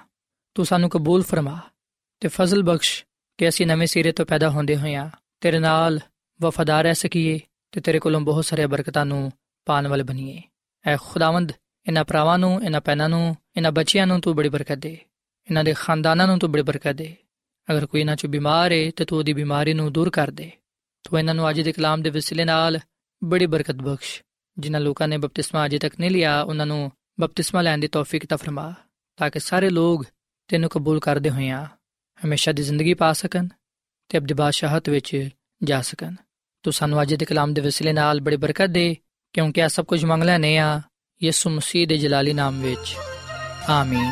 ਤੂੰ 0.54 0.64
ਸਾਨੂੰ 0.66 0.90
ਕਬੂਲ 0.90 1.22
ਫਰਮਾ 1.22 1.58
ਤੇ 2.20 2.28
ਫਜ਼ਲ 2.28 2.62
ਬਖਸ਼ 2.62 3.04
ਕਿ 3.38 3.48
ਅਸੀਂ 3.48 3.66
ਨਵੇਂ 3.66 3.86
ਸਿਰੇ 3.86 4.12
ਤੋਂ 4.12 4.26
ਪੈਦਾ 4.26 4.50
ਹੁੰਦੇ 4.50 4.76
ਹੋਈਆਂ 4.76 5.10
ਤੇਰੇ 5.40 5.58
ਨਾਲ 5.58 6.00
ਵਫਾਦਾਰ 6.40 6.84
ਰਹਿ 6.84 6.94
ਸਕੀਏ 6.94 7.40
ਤੇ 7.72 7.80
ਤੇਰੇ 7.80 7.98
ਕੋਲੋਂ 7.98 8.20
ਬਹੁਤ 8.20 8.44
ਸਾਰੇ 8.44 8.66
ਬਰਕਤਾਂ 8.66 9.04
ਨੂੰ 9.06 9.32
ਪਾਣ 9.66 9.86
ਵਾਲੇ 9.88 10.02
ਬਣੀਏ 10.02 10.42
ਐ 10.84 10.96
ਖੁਦਾਵੰਦ 10.96 11.52
ਇਹਨਾਂ 11.86 12.04
ਭਰਾਵਾਂ 12.04 12.38
ਨੂੰ 12.38 12.64
ਇਹਨਾਂ 12.64 12.80
ਪੈਨਾਂ 12.80 13.08
ਨੂੰ 13.08 13.36
ਇਹਨਾਂ 13.56 13.72
ਬੱਚਿਆਂ 13.72 14.06
ਨੂੰ 14.06 14.20
ਤੂੰ 14.20 14.34
ਬੜੀ 14.36 14.48
ਬਰਕਤ 14.48 14.78
ਦੇ 14.78 14.98
ਇਹਨਾਂ 15.49 15.63
ਦੇ 15.63 15.73
ਖਾਨਦਾਨਾਂ 15.73 16.27
ਨੂੰ 16.27 16.39
ਤੂੰ 16.39 16.51
ਬੜੀ 16.51 16.61
ਬਰਕਤ 16.61 16.91
ਦੇ। 16.91 17.15
ਅਗਰ 17.71 17.85
ਕੋਈ 17.85 17.99
ਇਹਨਾਂ 17.99 18.15
ਚ 18.15 18.25
ਬਿਮਾਰ 18.25 18.71
ਹੈ 18.71 18.91
ਤੇ 18.91 19.05
ਤੂੰ 19.05 19.17
ਉਹਦੀ 19.17 19.33
ਬਿਮਾਰੀ 19.33 19.73
ਨੂੰ 19.73 19.93
ਦੂਰ 19.93 20.09
ਕਰ 20.09 20.31
ਦੇ। 20.31 20.51
ਤੂੰ 21.03 21.19
ਇਹਨਾਂ 21.19 21.35
ਨੂੰ 21.35 21.49
ਅੱਜ 21.49 21.61
ਦੇ 21.61 21.71
ਕਲਾਮ 21.71 22.01
ਦੇ 22.01 22.09
ਵਸਿਲੇ 22.09 22.45
ਨਾਲ 22.45 22.79
ਬੜੀ 23.23 23.45
ਬਰਕਤ 23.45 23.75
ਬਖਸ਼। 23.75 24.23
ਜਿਨ੍ਹਾਂ 24.59 24.81
ਲੋਕਾਂ 24.81 25.07
ਨੇ 25.07 25.17
ਬਪਤਿਸਮਾ 25.17 25.65
ਅਜੇ 25.65 25.79
ਤੱਕ 25.79 25.99
ਨਹੀਂ 25.99 26.11
ਲਿਆ, 26.11 26.41
ਉਹਨਾਂ 26.41 26.65
ਨੂੰ 26.65 26.91
ਬਪਤਿਸਮਾ 27.19 27.61
ਲੈਣ 27.61 27.77
ਦੀ 27.77 27.87
ਤੌਫੀਕ 27.87 28.25
ਤਾ 28.25 28.35
ਫਰਮਾ, 28.35 28.73
ਤਾਂ 29.17 29.29
ਕਿ 29.29 29.39
ਸਾਰੇ 29.39 29.69
ਲੋਕ 29.69 30.05
ਤੈਨੂੰ 30.47 30.69
ਕਬੂਲ 30.69 30.99
ਕਰਦੇ 30.99 31.29
ਹੋਈਆਂ 31.29 31.65
ਹਮੇਸ਼ਾ 32.25 32.51
ਦੀ 32.51 32.63
ਜ਼ਿੰਦਗੀ 32.63 32.93
ਪਾ 32.93 33.13
ਸਕਣ 33.13 33.47
ਤੇ 34.09 34.17
ਅਬਦੀ 34.17 34.33
ਬਾਦਸ਼ਾਹਤ 34.33 34.89
ਵਿੱਚ 34.89 35.29
ਜਾ 35.63 35.81
ਸਕਣ। 35.81 36.15
ਤੂੰ 36.63 36.73
ਸਾਨੂੰ 36.73 37.01
ਅੱਜ 37.01 37.13
ਦੇ 37.13 37.25
ਕਲਾਮ 37.25 37.53
ਦੇ 37.53 37.61
ਵਸਿਲੇ 37.61 37.93
ਨਾਲ 37.93 38.21
ਬੜੀ 38.21 38.35
ਬਰਕਤ 38.35 38.65
ਦੇ, 38.65 38.95
ਕਿਉਂਕਿ 39.33 39.63
ਆ 39.63 39.67
ਸਭ 39.67 39.85
ਕੁਝ 39.85 40.05
ਮੰਗ 40.05 40.23
ਲੈਨੇ 40.23 40.57
ਆ 40.57 40.81
ਯਿਸੂ 41.23 41.49
ਮਸੀਹ 41.49 41.87
ਦੇ 41.87 41.97
ਜਲਾਲੀ 41.97 42.33
ਨਾਮ 42.33 42.61
ਵਿੱਚ। 42.61 42.95
ਆਮੀਨ। 43.69 44.11